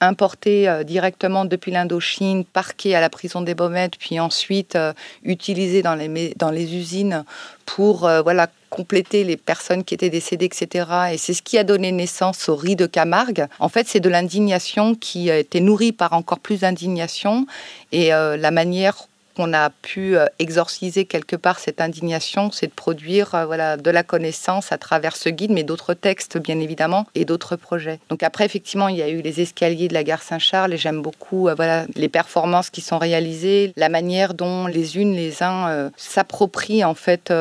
importé 0.00 0.68
euh, 0.68 0.84
directement 0.84 1.44
depuis 1.44 1.72
l'Indochine, 1.72 2.44
parqué 2.44 2.94
à 2.94 3.00
la 3.00 3.10
prison 3.10 3.40
des 3.40 3.54
Baumettes, 3.54 3.96
puis 3.98 4.20
ensuite 4.20 4.76
euh, 4.76 4.92
utilisé 5.22 5.82
dans 5.82 5.94
les, 5.94 6.34
dans 6.36 6.50
les 6.50 6.74
usines 6.74 7.24
pour 7.66 8.06
euh, 8.06 8.22
voilà, 8.22 8.48
compléter 8.70 9.24
les 9.24 9.36
personnes 9.36 9.84
qui 9.84 9.94
étaient 9.94 10.10
décédées, 10.10 10.46
etc. 10.46 10.88
Et 11.12 11.18
c'est 11.18 11.34
ce 11.34 11.42
qui 11.42 11.58
a 11.58 11.64
donné 11.64 11.92
naissance 11.92 12.48
au 12.48 12.56
riz 12.56 12.76
de 12.76 12.86
Camargue. 12.86 13.46
En 13.58 13.68
fait, 13.68 13.88
c'est 13.88 14.00
de 14.00 14.08
l'indignation 14.08 14.94
qui 14.94 15.30
a 15.30 15.38
été 15.38 15.60
nourrie 15.60 15.92
par 15.92 16.12
encore 16.12 16.38
plus 16.40 16.60
d'indignation. 16.60 17.46
Et 17.92 18.10
la 18.10 18.50
manière 18.50 19.08
qu'on 19.38 19.52
a 19.52 19.70
pu 19.70 20.16
euh, 20.16 20.26
exorciser 20.40 21.04
quelque 21.04 21.36
part 21.36 21.60
cette 21.60 21.80
indignation, 21.80 22.50
c'est 22.50 22.66
de 22.66 22.72
produire 22.72 23.36
euh, 23.36 23.46
voilà, 23.46 23.76
de 23.76 23.88
la 23.88 24.02
connaissance 24.02 24.72
à 24.72 24.78
travers 24.78 25.14
ce 25.14 25.28
guide, 25.28 25.52
mais 25.52 25.62
d'autres 25.62 25.94
textes, 25.94 26.38
bien 26.38 26.58
évidemment, 26.58 27.06
et 27.14 27.24
d'autres 27.24 27.54
projets. 27.54 28.00
Donc 28.08 28.24
après, 28.24 28.44
effectivement, 28.44 28.88
il 28.88 28.96
y 28.96 29.02
a 29.02 29.08
eu 29.08 29.22
les 29.22 29.40
escaliers 29.40 29.86
de 29.86 29.94
la 29.94 30.02
gare 30.02 30.24
Saint-Charles, 30.24 30.74
et 30.74 30.76
j'aime 30.76 31.02
beaucoup 31.02 31.46
euh, 31.46 31.54
voilà, 31.54 31.86
les 31.94 32.08
performances 32.08 32.68
qui 32.68 32.80
sont 32.80 32.98
réalisées, 32.98 33.72
la 33.76 33.88
manière 33.88 34.34
dont 34.34 34.66
les 34.66 34.96
unes, 34.96 35.14
les 35.14 35.40
uns 35.44 35.90
s'approprient 35.96 36.84
en 36.84 36.94
fait 36.94 37.32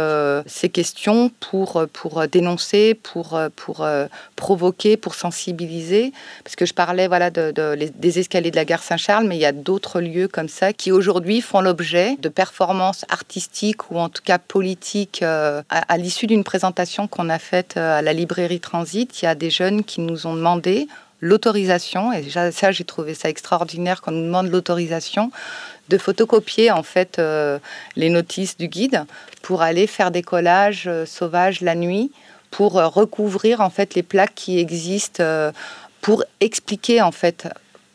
ces 0.45 0.69
questions 0.69 1.31
pour, 1.39 1.85
pour 1.93 2.27
dénoncer, 2.27 2.93
pour, 2.93 3.39
pour 3.55 3.87
provoquer, 4.35 4.97
pour 4.97 5.15
sensibiliser. 5.15 6.11
Parce 6.43 6.55
que 6.55 6.65
je 6.67 6.73
parlais 6.75 7.07
voilà, 7.07 7.31
de, 7.31 7.51
des 7.75 8.19
escaliers 8.19 8.51
de 8.51 8.55
la 8.55 8.65
gare 8.65 8.83
Saint-Charles, 8.83 9.25
mais 9.27 9.37
il 9.37 9.41
y 9.41 9.45
a 9.45 9.51
d'autres 9.51 9.99
lieux 9.99 10.27
comme 10.27 10.49
ça 10.49 10.73
qui 10.73 10.91
aujourd'hui 10.91 11.41
font 11.41 11.61
l'objet 11.61 11.86
de 11.93 12.29
performance 12.29 13.05
artistique 13.09 13.91
ou 13.91 13.99
en 13.99 14.09
tout 14.09 14.21
cas 14.23 14.37
politique. 14.37 15.21
Euh, 15.23 15.61
à, 15.69 15.97
l'issue 15.97 16.27
d'une 16.27 16.43
présentation 16.43 17.07
qu'on 17.07 17.29
a 17.29 17.39
faite 17.39 17.75
euh, 17.77 17.99
à 17.99 18.01
la 18.01 18.13
librairie 18.13 18.59
Transit, 18.59 19.21
il 19.21 19.25
y 19.25 19.27
a 19.27 19.35
des 19.35 19.49
jeunes 19.49 19.83
qui 19.83 20.01
nous 20.01 20.27
ont 20.27 20.35
demandé 20.35 20.87
l'autorisation, 21.21 22.13
et 22.13 22.29
ça 22.29 22.71
j'ai 22.71 22.83
trouvé 22.83 23.15
ça 23.15 23.27
extraordinaire 23.27 24.01
qu'on 24.01 24.11
nous 24.11 24.25
demande 24.25 24.51
l'autorisation 24.51 25.31
de 25.89 25.97
photocopier 25.97 26.69
en 26.69 26.83
fait 26.83 27.17
euh, 27.17 27.57
les 27.95 28.09
notices 28.09 28.55
du 28.57 28.67
guide 28.67 29.05
pour 29.41 29.63
aller 29.63 29.87
faire 29.87 30.11
des 30.11 30.21
collages 30.21 30.89
sauvages 31.05 31.61
la 31.61 31.73
nuit 31.73 32.11
pour 32.51 32.73
recouvrir 32.73 33.61
en 33.61 33.71
fait 33.71 33.95
les 33.95 34.03
plaques 34.03 34.35
qui 34.35 34.59
existent 34.59 35.23
pour 36.01 36.23
expliquer 36.39 37.01
en 37.01 37.11
fait 37.11 37.47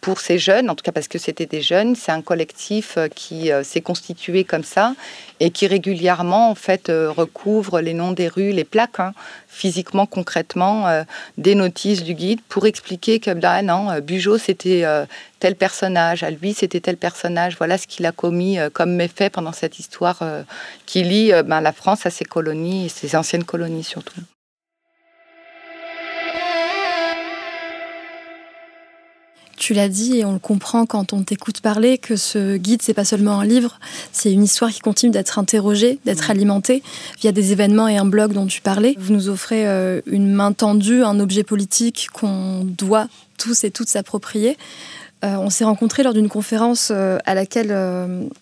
pour 0.02 0.18
ces 0.18 0.36
jeunes, 0.36 0.68
en 0.68 0.74
tout 0.74 0.82
cas 0.82 0.90
parce 0.90 1.06
que 1.06 1.16
c'était 1.16 1.46
des 1.46 1.62
jeunes, 1.62 1.94
c'est 1.94 2.10
un 2.10 2.22
collectif 2.22 2.98
euh, 2.98 3.06
qui 3.06 3.52
euh, 3.52 3.62
s'est 3.62 3.80
constitué 3.80 4.42
comme 4.42 4.64
ça 4.64 4.96
et 5.38 5.50
qui 5.50 5.68
régulièrement 5.68 6.50
en 6.50 6.56
fait 6.56 6.88
euh, 6.88 7.08
recouvre 7.08 7.80
les 7.80 7.94
noms 7.94 8.10
des 8.10 8.26
rues, 8.26 8.50
les 8.50 8.64
plaques, 8.64 8.98
hein, 8.98 9.14
physiquement, 9.46 10.06
concrètement, 10.06 11.04
des 11.38 11.54
notices 11.54 12.02
du 12.02 12.14
guide 12.14 12.40
pour 12.48 12.66
expliquer 12.66 13.20
que 13.20 13.30
bah, 13.30 13.62
non, 13.62 14.00
Bugeaud 14.00 14.38
c'était 14.38 14.84
tel 15.38 15.56
personnage, 15.56 16.22
à 16.22 16.30
lui 16.30 16.54
c'était 16.54 16.80
tel 16.80 16.96
personnage, 16.96 17.56
voilà 17.58 17.76
ce 17.76 17.86
qu'il 17.86 18.06
a 18.06 18.12
commis 18.12 18.56
comme 18.72 18.94
méfait 18.94 19.28
pendant 19.28 19.52
cette 19.52 19.78
histoire 19.78 20.20
qui 20.86 21.02
lie 21.02 21.32
ben, 21.44 21.60
la 21.60 21.72
France 21.72 22.06
à 22.06 22.10
ses 22.10 22.24
colonies 22.24 22.86
et 22.86 22.88
ses 22.88 23.14
anciennes 23.14 23.44
colonies 23.44 23.84
surtout. 23.84 24.22
Tu 29.62 29.74
l'as 29.74 29.88
dit 29.88 30.18
et 30.18 30.24
on 30.24 30.32
le 30.32 30.40
comprend 30.40 30.86
quand 30.86 31.12
on 31.12 31.22
t'écoute 31.22 31.60
parler 31.60 31.96
que 31.96 32.16
ce 32.16 32.56
guide 32.56 32.82
c'est 32.82 32.94
pas 32.94 33.04
seulement 33.04 33.38
un 33.38 33.44
livre, 33.44 33.78
c'est 34.10 34.32
une 34.32 34.42
histoire 34.42 34.72
qui 34.72 34.80
continue 34.80 35.12
d'être 35.12 35.38
interrogée, 35.38 36.00
d'être 36.04 36.26
mmh. 36.26 36.30
alimentée 36.32 36.82
via 37.20 37.30
des 37.30 37.52
événements 37.52 37.86
et 37.86 37.96
un 37.96 38.04
blog 38.04 38.32
dont 38.32 38.46
tu 38.46 38.60
parlais. 38.60 38.96
Vous 38.98 39.12
nous 39.12 39.28
offrez 39.28 39.68
euh, 39.68 40.00
une 40.06 40.32
main 40.32 40.50
tendue, 40.50 41.04
un 41.04 41.20
objet 41.20 41.44
politique 41.44 42.08
qu'on 42.12 42.64
doit 42.64 43.06
tous 43.38 43.62
et 43.62 43.70
toutes 43.70 43.88
s'approprier. 43.88 44.56
Euh, 45.24 45.36
on 45.36 45.48
s'est 45.48 45.62
rencontrés 45.62 46.02
lors 46.02 46.12
d'une 46.12 46.28
conférence 46.28 46.88
euh, 46.90 47.18
à 47.24 47.34
laquelle 47.34 47.68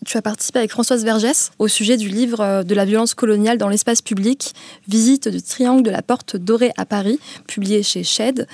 tu 0.06 0.16
as 0.16 0.22
participé 0.22 0.60
avec 0.60 0.70
Françoise 0.70 1.04
Vergès 1.04 1.50
au 1.58 1.68
sujet 1.68 1.98
du 1.98 2.08
livre 2.08 2.62
de 2.62 2.74
la 2.74 2.86
violence 2.86 3.12
coloniale 3.12 3.58
dans 3.58 3.68
l'espace 3.68 4.00
public, 4.00 4.54
Visite 4.88 5.28
du 5.28 5.42
triangle 5.42 5.82
de 5.82 5.90
la 5.90 6.00
porte 6.00 6.36
dorée 6.36 6.72
à 6.78 6.86
Paris, 6.86 7.20
publié 7.46 7.82
chez 7.82 8.04
Shed. 8.04 8.46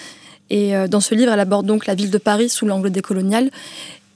Et 0.50 0.76
euh, 0.76 0.88
dans 0.88 1.00
ce 1.00 1.14
livre, 1.14 1.32
elle 1.32 1.40
aborde 1.40 1.66
donc 1.66 1.86
la 1.86 1.94
ville 1.94 2.10
de 2.10 2.18
Paris 2.18 2.48
sous 2.48 2.66
l'angle 2.66 2.90
décolonial. 2.90 3.50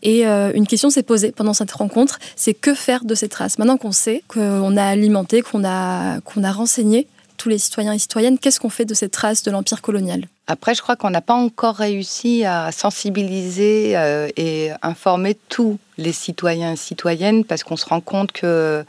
Et 0.03 0.27
euh, 0.27 0.51
une 0.55 0.66
question 0.66 0.90
s'est 0.90 1.03
posée 1.03 1.33
pendant 1.33 1.53
cette 1.53 1.73
rencontre, 1.73 2.19
c'est 2.37 2.55
que 2.55 2.75
faire 2.75 3.05
de 3.05 3.14
ces 3.14 3.29
traces 3.29 3.59
Maintenant 3.59 3.77
qu'on 3.77 3.93
sait, 3.93 4.23
qu'on 4.29 4.77
a 4.77 4.85
alimenté, 4.85 5.43
qu'on 5.43 5.64
a, 5.64 6.21
qu'on 6.21 6.43
a 6.43 6.53
renseigné 6.53 7.07
tous 7.37 7.49
les 7.49 7.59
citoyens 7.59 7.93
et 7.93 7.99
citoyennes, 7.99 8.38
qu'est-ce 8.38 8.61
qu'on 8.61 8.69
fait 8.69 8.85
de 8.85 8.93
ces 8.93 9.09
traces 9.09 9.43
de 9.43 9.51
l'empire 9.51 9.81
colonial? 9.81 10.27
Après, 10.47 10.75
je 10.75 10.83
crois 10.83 10.97
qu'on 10.97 11.11
n'a 11.11 11.23
pas 11.23 11.35
encore 11.35 11.77
réussi 11.77 12.45
à 12.45 12.71
sensibiliser 12.71 13.97
euh, 13.97 14.29
et 14.37 14.71
informer 14.83 15.38
tous 15.49 15.79
les 15.97 16.12
citoyens 16.12 16.73
et 16.73 16.77
citoyennes, 16.77 17.45
parce 17.45 17.62
qu'on 17.62 17.77
se 17.77 17.87
rend 17.87 18.01
compte 18.01 18.33
que 18.33 18.85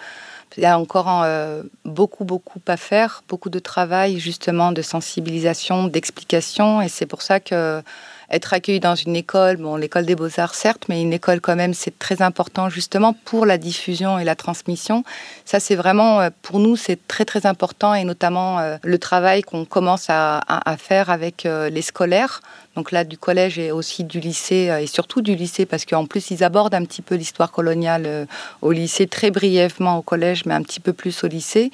il 0.57 0.63
y 0.63 0.65
a 0.65 0.77
encore 0.77 1.23
euh, 1.23 1.63
beaucoup, 1.85 2.25
beaucoup 2.25 2.61
à 2.67 2.77
faire, 2.77 3.23
beaucoup 3.27 3.49
de 3.49 3.59
travail 3.59 4.19
justement 4.19 4.71
de 4.71 4.81
sensibilisation, 4.81 5.87
d'explication. 5.87 6.81
Et 6.81 6.89
c'est 6.89 7.05
pour 7.05 7.21
ça 7.21 7.39
que 7.39 7.81
être 8.31 8.53
accueilli 8.53 8.79
dans 8.79 8.95
une 8.95 9.15
école, 9.15 9.57
bon, 9.57 9.75
l'école 9.75 10.05
des 10.05 10.15
beaux-arts 10.15 10.55
certes, 10.55 10.85
mais 10.89 11.01
une 11.01 11.13
école 11.13 11.41
quand 11.41 11.55
même, 11.55 11.73
c'est 11.73 11.97
très 11.99 12.21
important 12.21 12.69
justement 12.69 13.13
pour 13.25 13.45
la 13.45 13.57
diffusion 13.57 14.17
et 14.17 14.23
la 14.23 14.35
transmission. 14.35 15.03
Ça, 15.45 15.59
c'est 15.59 15.75
vraiment, 15.75 16.21
euh, 16.21 16.29
pour 16.41 16.59
nous, 16.59 16.75
c'est 16.75 16.99
très 17.07 17.25
très 17.25 17.45
important 17.45 17.93
et 17.93 18.03
notamment 18.03 18.59
euh, 18.59 18.77
le 18.83 18.97
travail 18.97 19.41
qu'on 19.41 19.65
commence 19.65 20.05
à, 20.09 20.39
à, 20.47 20.77
faire 20.77 21.09
avec 21.09 21.43
les 21.43 21.81
scolaires 21.81 22.41
donc 22.75 22.91
là 22.91 23.03
du 23.03 23.17
collège 23.17 23.59
et 23.59 23.71
aussi 23.71 24.03
du 24.05 24.19
lycée, 24.19 24.71
et 24.81 24.87
surtout 24.87 25.21
du 25.21 25.35
lycée, 25.35 25.65
parce 25.65 25.85
qu'en 25.85 26.05
plus 26.05 26.31
ils 26.31 26.43
abordent 26.43 26.73
un 26.73 26.85
petit 26.85 27.01
peu 27.01 27.15
l'histoire 27.15 27.51
coloniale 27.51 28.27
au 28.61 28.71
lycée, 28.71 29.07
très 29.07 29.29
brièvement 29.29 29.97
au 29.97 30.01
collège, 30.01 30.45
mais 30.45 30.53
un 30.53 30.61
petit 30.61 30.79
peu 30.79 30.93
plus 30.93 31.23
au 31.25 31.27
lycée. 31.27 31.71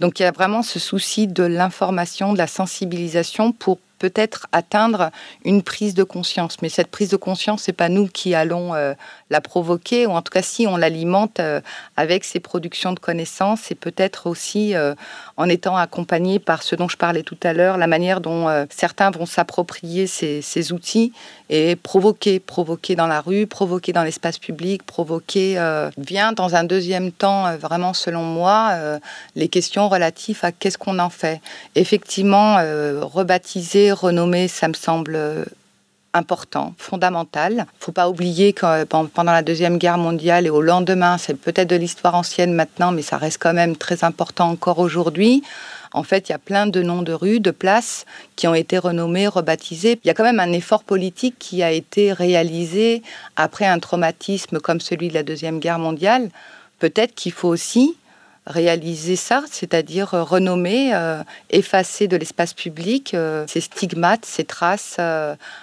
Donc 0.00 0.20
il 0.20 0.22
y 0.22 0.26
a 0.26 0.30
vraiment 0.30 0.62
ce 0.62 0.78
souci 0.78 1.26
de 1.26 1.42
l'information, 1.42 2.32
de 2.32 2.38
la 2.38 2.46
sensibilisation 2.46 3.52
pour 3.52 3.78
peut-être 3.98 4.46
atteindre 4.52 5.10
une 5.44 5.62
prise 5.62 5.94
de 5.94 6.04
conscience. 6.04 6.56
Mais 6.62 6.68
cette 6.68 6.88
prise 6.88 7.10
de 7.10 7.16
conscience, 7.16 7.62
c'est 7.62 7.72
pas 7.72 7.88
nous 7.88 8.06
qui 8.06 8.34
allons 8.34 8.74
euh, 8.74 8.94
la 9.30 9.40
provoquer, 9.40 10.06
ou 10.06 10.10
en 10.10 10.22
tout 10.22 10.30
cas 10.30 10.42
si 10.42 10.66
on 10.66 10.76
l'alimente 10.76 11.40
euh, 11.40 11.60
avec 11.96 12.24
ces 12.24 12.40
productions 12.40 12.92
de 12.92 12.98
connaissances, 12.98 13.70
et 13.70 13.74
peut-être 13.74 14.26
aussi 14.26 14.74
euh, 14.74 14.94
en 15.36 15.48
étant 15.48 15.76
accompagné 15.76 16.38
par 16.38 16.62
ce 16.62 16.76
dont 16.76 16.88
je 16.88 16.96
parlais 16.96 17.22
tout 17.22 17.38
à 17.42 17.52
l'heure, 17.52 17.78
la 17.78 17.86
manière 17.86 18.20
dont 18.20 18.66
certains 18.70 19.10
vont 19.10 19.26
s'approprier 19.26 20.06
ces, 20.06 20.72
outils 20.72 21.12
et 21.48 21.76
provoquer, 21.76 22.40
provoquer 22.40 22.96
dans 22.96 23.06
la 23.06 23.20
rue, 23.20 23.46
provoquer 23.46 23.92
dans 23.92 24.02
l'espace 24.02 24.38
public, 24.38 24.82
provoquer 24.84 25.60
vient 25.98 26.32
dans 26.32 26.54
un 26.54 26.64
deuxième 26.64 27.12
temps, 27.12 27.56
vraiment 27.56 27.92
selon 27.94 28.22
moi, 28.22 28.98
les 29.34 29.48
questions 29.48 29.88
relatives 29.88 30.40
à 30.42 30.52
qu'est-ce 30.52 30.78
qu'on 30.78 30.98
en 30.98 31.10
fait. 31.10 31.40
Effectivement, 31.74 32.56
rebaptiser 33.02 33.85
renommé, 33.92 34.48
ça 34.48 34.68
me 34.68 34.74
semble 34.74 35.14
euh, 35.16 35.44
important, 36.14 36.74
fondamental. 36.78 37.52
Il 37.52 37.58
ne 37.58 37.64
faut 37.84 37.92
pas 37.92 38.08
oublier 38.08 38.52
que 38.52 38.66
euh, 38.66 38.84
pendant 38.86 39.32
la 39.32 39.42
Deuxième 39.42 39.78
Guerre 39.78 39.98
mondiale 39.98 40.46
et 40.46 40.50
au 40.50 40.62
lendemain, 40.62 41.18
c'est 41.18 41.34
peut-être 41.34 41.68
de 41.68 41.76
l'histoire 41.76 42.14
ancienne 42.14 42.52
maintenant, 42.52 42.92
mais 42.92 43.02
ça 43.02 43.18
reste 43.18 43.38
quand 43.40 43.52
même 43.52 43.76
très 43.76 44.04
important 44.04 44.50
encore 44.50 44.78
aujourd'hui. 44.78 45.42
En 45.92 46.02
fait, 46.02 46.28
il 46.28 46.32
y 46.32 46.34
a 46.34 46.38
plein 46.38 46.66
de 46.66 46.82
noms 46.82 47.02
de 47.02 47.12
rues, 47.12 47.40
de 47.40 47.50
places 47.50 48.04
qui 48.34 48.48
ont 48.48 48.54
été 48.54 48.76
renommés, 48.78 49.28
rebaptisés. 49.28 49.98
Il 50.04 50.08
y 50.08 50.10
a 50.10 50.14
quand 50.14 50.24
même 50.24 50.40
un 50.40 50.52
effort 50.52 50.84
politique 50.84 51.36
qui 51.38 51.62
a 51.62 51.70
été 51.70 52.12
réalisé 52.12 53.02
après 53.36 53.66
un 53.66 53.78
traumatisme 53.78 54.58
comme 54.60 54.80
celui 54.80 55.08
de 55.08 55.14
la 55.14 55.22
Deuxième 55.22 55.58
Guerre 55.58 55.78
mondiale. 55.78 56.30
Peut-être 56.80 57.14
qu'il 57.14 57.32
faut 57.32 57.48
aussi 57.48 57.96
réaliser 58.46 59.16
ça, 59.16 59.42
c'est-à-dire 59.50 60.14
euh, 60.14 60.22
renommer, 60.22 60.94
euh, 60.94 61.22
effacer 61.50 62.06
de 62.06 62.16
l'espace 62.16 62.54
public 62.54 63.12
euh, 63.14 63.44
ces 63.48 63.60
stigmates, 63.60 64.24
ces 64.24 64.44
traces. 64.44 64.98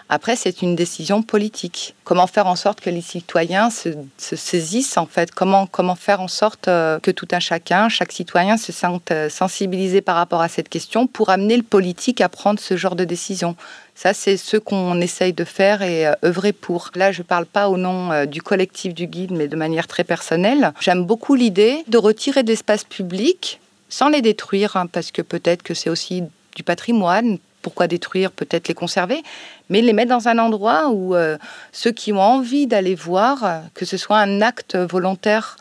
Après, 0.10 0.36
c'est 0.36 0.62
une 0.62 0.76
décision 0.76 1.24
politique. 1.24 1.96
Comment 2.04 2.28
faire 2.28 2.48
en 2.48 2.56
sorte 2.56 2.82
que 2.82 2.90
les 2.90 3.02
citoyens 3.02 3.70
se, 3.70 3.90
saisissent, 4.18 4.98
en 4.98 5.06
fait? 5.06 5.32
Comment, 5.32 5.68
comment 5.68 5.96
faire 5.96 6.22
en 6.22 6.28
sorte 6.28 6.66
que 6.66 7.12
tout 7.12 7.28
un 7.32 7.40
chacun, 7.40 7.90
chaque 7.90 8.12
citoyen 8.12 8.58
se 8.58 8.72
sente 8.72 9.12
sensibilisé 9.30 10.02
par 10.02 10.16
rapport 10.16 10.42
à 10.42 10.50
cette 10.50 10.70
question 10.70 11.08
pour 11.08 11.30
amener 11.30 11.56
le 11.58 11.64
politique 11.64 12.20
à 12.22 12.30
prendre 12.30 12.60
ce 12.60 12.76
genre 12.76 12.96
de 12.96 13.06
décision? 13.06 13.56
Ça, 13.96 14.14
c'est 14.14 14.38
ce 14.38 14.58
qu'on 14.58 15.00
essaye 15.02 15.34
de 15.34 15.44
faire 15.44 15.82
et 15.82 16.08
euh, 16.08 16.14
œuvrer 16.26 16.52
pour. 16.52 16.90
Là, 16.96 17.12
je 17.12 17.22
ne 17.22 17.28
parle 17.28 17.46
pas 17.46 17.70
au 17.70 17.78
nom 17.78 18.12
euh, 18.12 18.26
du 18.26 18.42
collectif 18.42 18.94
du 18.94 19.08
guide, 19.08 19.32
mais 19.32 19.48
de 19.48 19.56
manière 19.56 19.88
très 19.88 20.04
personnelle. 20.04 20.74
J'aime 20.80 21.06
beaucoup 21.06 21.36
l'idée 21.36 21.84
de 21.88 21.98
retirer 21.98 22.44
d'espaces 22.44 22.84
publics 22.84 23.60
sans 23.90 24.10
les 24.10 24.22
détruire, 24.22 24.76
hein, 24.76 24.88
parce 24.88 25.12
que 25.12 25.22
peut-être 25.22 25.62
que 25.62 25.76
c'est 25.76 25.90
aussi 25.90 26.24
du 26.56 26.64
patrimoine. 26.64 27.38
Pourquoi 27.62 27.88
détruire? 27.88 28.32
Peut-être 28.32 28.68
les 28.68 28.74
conserver 28.74 29.22
mais 29.70 29.82
les 29.82 29.94
mettre 29.94 30.10
dans 30.10 30.28
un 30.28 30.38
endroit 30.40 30.90
où 30.90 31.16
euh, 31.16 31.38
ceux 31.72 31.92
qui 31.92 32.12
ont 32.14 32.22
envie 32.22 32.68
d'aller 32.68 32.96
voir, 32.96 33.62
que 33.74 33.86
ce 33.86 33.98
soit 33.98 34.18
un 34.18 34.42
acte 34.42 34.76
volontaire, 34.76 35.58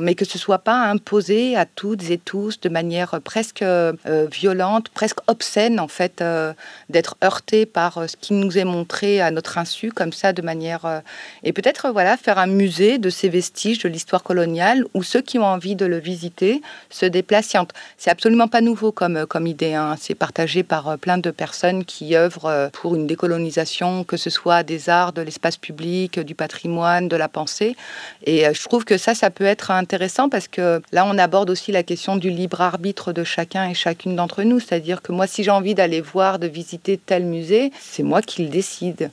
mais 0.00 0.14
que 0.14 0.24
ce 0.24 0.38
soit 0.38 0.58
pas 0.58 0.82
imposé 0.84 1.56
à 1.56 1.66
toutes 1.66 2.10
et 2.10 2.18
tous 2.18 2.60
de 2.60 2.68
manière 2.68 3.20
presque 3.22 3.62
euh, 3.62 3.92
violente, 4.30 4.88
presque 4.88 5.18
obscène 5.26 5.80
en 5.80 5.88
fait, 5.88 6.20
euh, 6.20 6.52
d'être 6.88 7.16
heurté 7.24 7.66
par 7.66 8.08
ce 8.08 8.16
qui 8.16 8.32
nous 8.32 8.56
est 8.56 8.64
montré 8.64 9.20
à 9.20 9.30
notre 9.30 9.58
insu 9.58 9.90
comme 9.92 10.12
ça 10.12 10.32
de 10.32 10.42
manière 10.42 11.02
et 11.42 11.52
peut-être 11.52 11.90
voilà 11.90 12.16
faire 12.16 12.38
un 12.38 12.46
musée 12.46 12.98
de 12.98 13.10
ces 13.10 13.28
vestiges 13.28 13.80
de 13.80 13.88
l'histoire 13.88 14.22
coloniale 14.22 14.84
où 14.94 15.02
ceux 15.02 15.20
qui 15.20 15.38
ont 15.38 15.44
envie 15.44 15.76
de 15.76 15.86
le 15.86 15.98
visiter 15.98 16.62
se 16.90 17.06
déplacent. 17.06 17.56
C'est 17.96 18.10
absolument 18.10 18.48
pas 18.48 18.60
nouveau 18.60 18.92
comme 18.92 19.26
comme 19.26 19.46
idée, 19.46 19.74
hein. 19.74 19.96
c'est 19.98 20.14
partagé 20.14 20.62
par 20.62 20.98
plein 20.98 21.18
de 21.18 21.30
personnes 21.30 21.84
qui 21.84 22.16
œuvrent 22.16 22.70
pour 22.72 22.94
une 22.94 23.06
colonisation, 23.18 24.04
que 24.04 24.16
ce 24.16 24.30
soit 24.30 24.62
des 24.62 24.88
arts, 24.88 25.12
de 25.12 25.20
l'espace 25.20 25.58
public, 25.58 26.18
du 26.20 26.34
patrimoine, 26.34 27.08
de 27.08 27.16
la 27.16 27.28
pensée. 27.28 27.76
Et 28.24 28.46
euh, 28.46 28.54
je 28.54 28.62
trouve 28.62 28.86
que 28.86 28.96
ça, 28.96 29.14
ça 29.14 29.28
peut 29.28 29.44
être 29.44 29.70
intéressant 29.70 30.30
parce 30.30 30.48
que 30.48 30.80
là, 30.92 31.04
on 31.04 31.18
aborde 31.18 31.50
aussi 31.50 31.70
la 31.70 31.82
question 31.82 32.16
du 32.16 32.30
libre 32.30 32.62
arbitre 32.62 33.12
de 33.12 33.24
chacun 33.24 33.68
et 33.68 33.74
chacune 33.74 34.16
d'entre 34.16 34.42
nous. 34.44 34.60
C'est-à-dire 34.60 35.02
que 35.02 35.12
moi, 35.12 35.26
si 35.26 35.44
j'ai 35.44 35.50
envie 35.50 35.74
d'aller 35.74 36.00
voir, 36.00 36.38
de 36.38 36.46
visiter 36.46 36.96
tel 36.96 37.24
musée, 37.24 37.72
c'est 37.78 38.02
moi 38.02 38.22
qui 38.22 38.44
le 38.44 38.48
décide. 38.48 39.10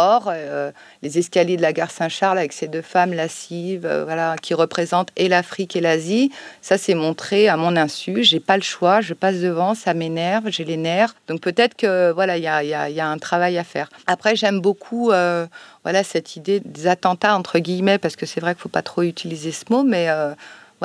Or, 0.00 0.28
euh, 0.28 0.70
les 1.02 1.18
escaliers 1.18 1.56
de 1.56 1.62
la 1.62 1.72
gare 1.72 1.90
Saint-Charles 1.90 2.38
avec 2.38 2.52
ces 2.52 2.68
deux 2.68 2.82
femmes 2.82 3.12
lascives, 3.12 3.84
euh, 3.84 4.04
voilà, 4.04 4.36
qui 4.40 4.54
représentent 4.54 5.08
et 5.16 5.28
l'Afrique 5.28 5.74
et 5.74 5.80
l'Asie, 5.80 6.30
ça 6.62 6.78
c'est 6.78 6.94
montré 6.94 7.48
à 7.48 7.56
mon 7.56 7.74
insu. 7.74 8.22
J'ai 8.22 8.38
pas 8.38 8.56
le 8.56 8.62
choix, 8.62 9.00
je 9.00 9.12
passe 9.12 9.38
devant, 9.38 9.74
ça 9.74 9.94
m'énerve, 9.94 10.50
j'ai 10.50 10.64
les 10.64 10.76
nerfs. 10.76 11.16
Donc 11.26 11.40
peut-être 11.40 11.74
que 11.74 12.12
voilà, 12.12 12.36
il 12.36 12.44
y 12.44 12.46
a, 12.46 13.08
un 13.08 13.18
travail 13.18 13.58
à 13.58 13.64
faire. 13.64 13.88
Après, 14.06 14.36
j'aime 14.36 14.60
beaucoup 14.60 15.10
euh, 15.10 15.48
voilà 15.82 16.04
cette 16.04 16.36
idée 16.36 16.60
des 16.60 16.86
attentats 16.86 17.34
entre 17.34 17.58
guillemets, 17.58 17.98
parce 17.98 18.14
que 18.14 18.24
c'est 18.24 18.40
vrai 18.40 18.54
qu'il 18.54 18.62
faut 18.62 18.68
pas 18.68 18.82
trop 18.82 19.02
utiliser 19.02 19.50
ce 19.50 19.64
mot, 19.68 19.82
mais 19.82 20.06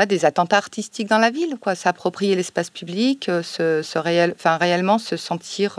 des 0.08 0.26
attentats 0.26 0.58
artistiques 0.58 1.08
dans 1.08 1.20
la 1.20 1.30
ville, 1.30 1.58
quoi. 1.62 1.76
S'approprier 1.76 2.36
l'espace 2.36 2.72
public, 2.72 3.26
se, 3.44 3.98
réel, 4.00 4.34
enfin, 4.36 4.58
réellement 4.58 4.98
se 4.98 5.18
sentir 5.18 5.78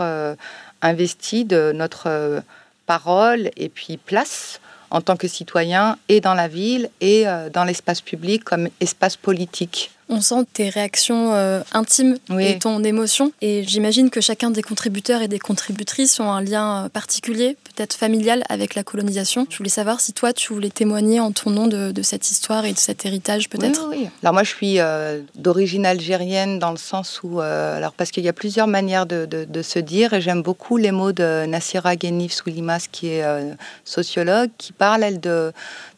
investi 0.81 1.43
de 1.43 1.73
notre 1.75 2.41
parole 2.85 3.49
et 3.57 3.69
puis 3.69 3.97
place 3.97 4.59
en 4.91 5.01
tant 5.01 5.17
que 5.17 5.27
citoyen 5.27 5.97
et 6.09 6.21
dans 6.21 6.33
la 6.33 6.47
ville 6.47 6.89
et 7.01 7.27
euh, 7.27 7.49
dans 7.49 7.63
l'espace 7.63 8.01
public 8.01 8.43
comme 8.43 8.69
espace 8.79 9.17
politique. 9.17 9.91
On 10.07 10.21
sent 10.21 10.45
tes 10.53 10.69
réactions 10.69 11.33
euh, 11.33 11.61
intimes 11.73 12.17
et 12.39 12.59
ton 12.59 12.83
émotion. 12.83 13.31
Et 13.41 13.63
j'imagine 13.63 14.09
que 14.09 14.21
chacun 14.21 14.51
des 14.51 14.61
contributeurs 14.61 15.21
et 15.21 15.27
des 15.27 15.39
contributrices 15.39 16.19
ont 16.19 16.29
un 16.29 16.41
lien 16.41 16.85
euh, 16.85 16.89
particulier, 16.89 17.57
peut-être 17.75 17.95
familial, 17.95 18.43
avec 18.49 18.75
la 18.75 18.83
colonisation. 18.83 19.47
Je 19.49 19.57
voulais 19.57 19.69
savoir 19.69 19.99
si 19.99 20.13
toi, 20.13 20.31
tu 20.31 20.53
voulais 20.53 20.69
témoigner 20.69 21.19
en 21.19 21.31
ton 21.31 21.49
nom 21.49 21.67
de, 21.67 21.93
cette 22.03 22.29
histoire 22.29 22.65
et 22.65 22.73
de 22.73 22.77
cet 22.77 23.05
héritage, 23.05 23.49
peut-être. 23.49 23.87
Oui, 23.89 24.07
Alors 24.21 24.33
moi, 24.33 24.43
je 24.43 24.49
suis 24.49 24.79
euh, 24.79 25.21
d'origine 25.35 25.85
algérienne 25.85 26.59
dans 26.59 26.71
le 26.71 26.77
sens 26.77 27.21
où, 27.23 27.39
alors 27.39 27.93
parce 27.93 28.11
qu'il 28.11 28.23
y 28.23 28.29
a 28.29 28.33
plusieurs 28.33 28.67
manières 28.67 29.05
de, 29.05 29.61
se 29.61 29.79
dire, 29.79 30.13
et 30.13 30.21
j'aime 30.21 30.43
beaucoup 30.43 30.77
les 30.77 30.91
mots 30.91 31.13
de 31.13 31.45
Nassira 31.45 31.95
Ghenif 31.95 32.33
Soulimas, 32.33 32.87
qui 32.91 33.07
est 33.07 33.23
sociologue, 33.85 34.51
qui 34.57 34.71
parle, 34.71 35.03
elle, 35.03 35.19
de, 35.19 35.51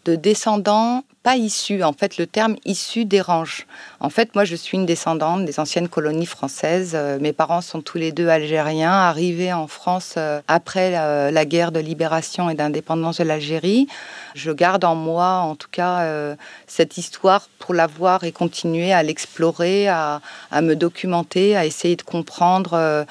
de 0.07 0.15
descendants 0.15 1.03
pas 1.23 1.35
issus. 1.35 1.83
En 1.83 1.91
fait, 1.91 2.17
le 2.17 2.25
terme 2.25 2.55
issu 2.63 3.03
dérange. 3.03 3.67
En 3.99 4.09
fait, 4.09 4.33
moi, 4.33 4.45
je 4.45 4.55
suis 4.55 4.77
une 4.77 4.85
descendante 4.85 5.43
des 5.43 5.59
anciennes 5.59 5.89
colonies 5.89 6.25
françaises. 6.25 6.93
Euh, 6.95 7.19
mes 7.19 7.33
parents 7.33 7.59
sont 7.59 7.81
tous 7.81 7.97
les 7.97 8.13
deux 8.13 8.29
algériens, 8.29 8.93
arrivés 8.93 9.51
en 9.51 9.67
France 9.67 10.13
euh, 10.15 10.39
après 10.47 10.91
la, 10.91 11.45
guerre 11.45 11.73
de 11.73 11.81
libération 11.81 12.49
et 12.49 12.55
d'indépendance 12.55 13.17
de 13.17 13.25
l'Algérie. 13.25 13.87
Je 14.35 14.51
garde 14.51 14.85
en 14.85 14.95
moi, 14.95 15.39
en 15.39 15.55
tout 15.55 15.69
cas, 15.69 15.99
euh, 15.99 16.35
cette 16.65 16.97
histoire 16.97 17.49
pour 17.59 17.73
la 17.73 17.87
voir 17.87 18.23
et 18.23 18.31
continuer 18.31 18.93
à 18.93 19.03
l'explorer, 19.03 19.89
à, 19.89 20.21
à, 20.49 20.61
me 20.61 20.77
documenter, 20.77 21.57
à 21.57 21.65
essayer 21.65 21.97
de 21.97 22.03
comprendre 22.03 23.05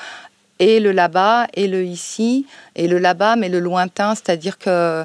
et 0.59 0.80
le 0.80 0.92
là-bas 0.92 1.48
et 1.54 1.66
le 1.66 1.85
ici 1.85 2.46
et 2.76 2.88
le 2.88 2.98
là-bas 2.98 3.37
mais 3.37 3.48
le 3.48 3.59
lointain 3.59 4.14
c'est-à-dire 4.14 4.59
que 4.59 5.04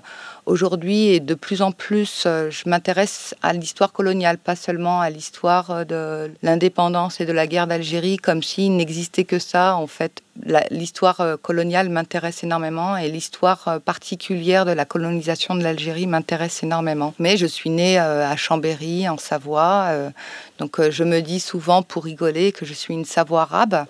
aujourd'hui 0.52 1.08
et 1.08 1.20
de 1.20 1.34
plus 1.34 1.62
en 1.62 1.72
plus, 1.72 2.26
euh, 2.26 2.52
je 2.52 2.70
m'intéresse 2.70 3.34
à 3.42 3.54
l'histoire 3.54 3.92
coloniale, 3.92 4.38
pas 4.38 4.56
seulement 4.56 5.02
à 5.02 5.10
l'histoire 5.10 5.72
euh, 5.72 5.84
de 5.86 6.32
l'indépendance 6.44 7.22
et 7.22 7.26
de 7.26 7.32
la 7.32 7.48
guerre 7.48 7.68
d'Algérie, 7.68 8.18
comme 8.18 8.44
s'il 8.44 8.76
n'existait 8.76 9.24
que 9.24 9.40
ça. 9.40 9.76
En 9.78 9.88
fait, 9.88 10.22
l'histoire 10.70 11.22
euh, 11.22 11.38
coloniale 11.38 11.90
m'intéresse 11.90 12.44
énormément 12.44 12.98
et 12.98 13.10
l'histoire 13.10 13.80
particulière 13.84 14.66
de 14.66 14.72
la 14.72 14.86
colonisation 14.86 15.56
de 15.56 15.64
l'Algérie 15.64 16.08
m'intéresse 16.08 16.64
énormément. 16.64 17.14
Mais 17.20 17.38
je 17.38 17.46
suis 17.46 17.70
née 17.70 17.98
à 17.98 18.36
Chambéry, 18.36 19.08
en 19.10 19.18
Savoie, 19.18 19.90
donc 20.58 20.90
je 20.90 21.04
me 21.04 21.22
dis 21.22 21.40
souvent 21.40 21.84
pour 21.84 22.06
rigoler 22.06 22.52
que 22.52 22.66
je 22.66 22.74
suis 22.74 22.94
une 22.94 23.06
Savoie 23.06 23.42
arabe 23.42 23.86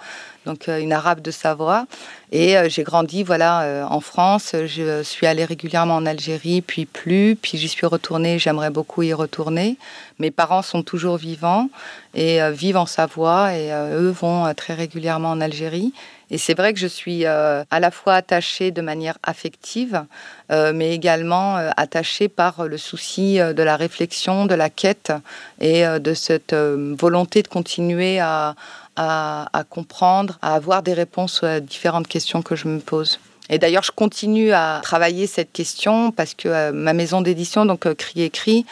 donc 0.45 0.69
euh, 0.69 0.79
une 0.79 0.93
arabe 0.93 1.21
de 1.21 1.31
Savoie. 1.31 1.85
Et 2.31 2.57
euh, 2.57 2.69
j'ai 2.69 2.83
grandi 2.83 3.23
voilà 3.23 3.61
euh, 3.61 3.83
en 3.83 3.99
France. 3.99 4.55
Je 4.65 5.03
suis 5.03 5.27
allée 5.27 5.45
régulièrement 5.45 5.95
en 5.95 6.05
Algérie, 6.05 6.61
puis 6.61 6.85
plus, 6.85 7.35
puis 7.35 7.57
j'y 7.57 7.67
suis 7.67 7.85
retournée. 7.85 8.39
J'aimerais 8.39 8.69
beaucoup 8.69 9.03
y 9.03 9.13
retourner. 9.13 9.77
Mes 10.19 10.31
parents 10.31 10.61
sont 10.61 10.83
toujours 10.83 11.17
vivants 11.17 11.69
et 12.13 12.39
vivent 12.51 12.77
en 12.77 12.85
Savoie 12.85 13.55
et 13.55 13.71
eux 13.71 14.11
vont 14.11 14.53
très 14.53 14.75
régulièrement 14.75 15.31
en 15.31 15.41
Algérie. 15.41 15.93
Et 16.31 16.37
c'est 16.37 16.53
vrai 16.53 16.73
que 16.73 16.79
je 16.79 16.87
suis 16.87 17.25
à 17.25 17.65
la 17.69 17.91
fois 17.91 18.15
attachée 18.15 18.71
de 18.71 18.81
manière 18.81 19.17
affective, 19.21 20.05
mais 20.49 20.95
également 20.95 21.57
attachée 21.75 22.29
par 22.29 22.67
le 22.67 22.77
souci 22.77 23.37
de 23.37 23.63
la 23.63 23.75
réflexion, 23.75 24.45
de 24.45 24.55
la 24.55 24.69
quête 24.69 25.11
et 25.59 25.83
de 25.83 26.13
cette 26.13 26.53
volonté 26.53 27.43
de 27.43 27.49
continuer 27.49 28.19
à, 28.19 28.55
à, 28.95 29.63
comprendre, 29.69 30.37
à 30.41 30.55
avoir 30.55 30.83
des 30.83 30.93
réponses 30.93 31.43
à 31.43 31.59
différentes 31.59 32.07
questions 32.07 32.41
que 32.41 32.55
je 32.55 32.67
me 32.67 32.79
pose. 32.79 33.19
Et 33.51 33.59
d'ailleurs, 33.59 33.83
je 33.83 33.91
continue 33.91 34.53
à 34.53 34.79
travailler 34.81 35.27
cette 35.27 35.51
question 35.51 36.11
parce 36.11 36.33
que 36.33 36.47
euh, 36.47 36.71
ma 36.71 36.93
maison 36.93 37.21
d'édition, 37.21 37.65
donc 37.65 37.85
euh, 37.85 37.93
Cri 37.93 38.21
Écrit, 38.21 38.65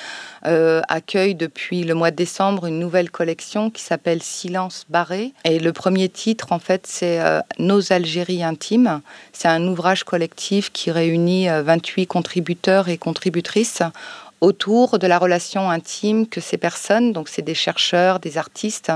euh, 0.45 0.81
accueille 0.87 1.35
depuis 1.35 1.83
le 1.83 1.93
mois 1.93 2.11
de 2.11 2.15
décembre 2.15 2.65
une 2.65 2.79
nouvelle 2.79 3.11
collection 3.11 3.69
qui 3.69 3.83
s'appelle 3.83 4.23
Silence 4.23 4.85
barré. 4.87 5.33
Et 5.43 5.59
le 5.59 5.73
premier 5.73 6.07
titre, 6.07 6.53
en 6.53 6.59
fait, 6.59 6.87
c'est 6.87 7.19
Nos 7.59 7.91
Algéries 7.91 8.41
intimes. 8.41 9.01
C'est 9.33 9.49
un 9.49 9.67
ouvrage 9.67 10.05
collectif 10.05 10.71
qui 10.71 10.91
réunit 10.91 11.49
28 11.49 12.07
contributeurs 12.07 12.87
et 12.87 12.97
contributrices 12.97 13.83
autour 14.41 14.99
de 14.99 15.07
la 15.07 15.17
relation 15.17 15.69
intime 15.69 16.27
que 16.27 16.41
ces 16.41 16.57
personnes, 16.57 17.13
donc 17.13 17.29
c'est 17.29 17.41
des 17.41 17.53
chercheurs, 17.53 18.19
des 18.19 18.37
artistes, 18.37 18.91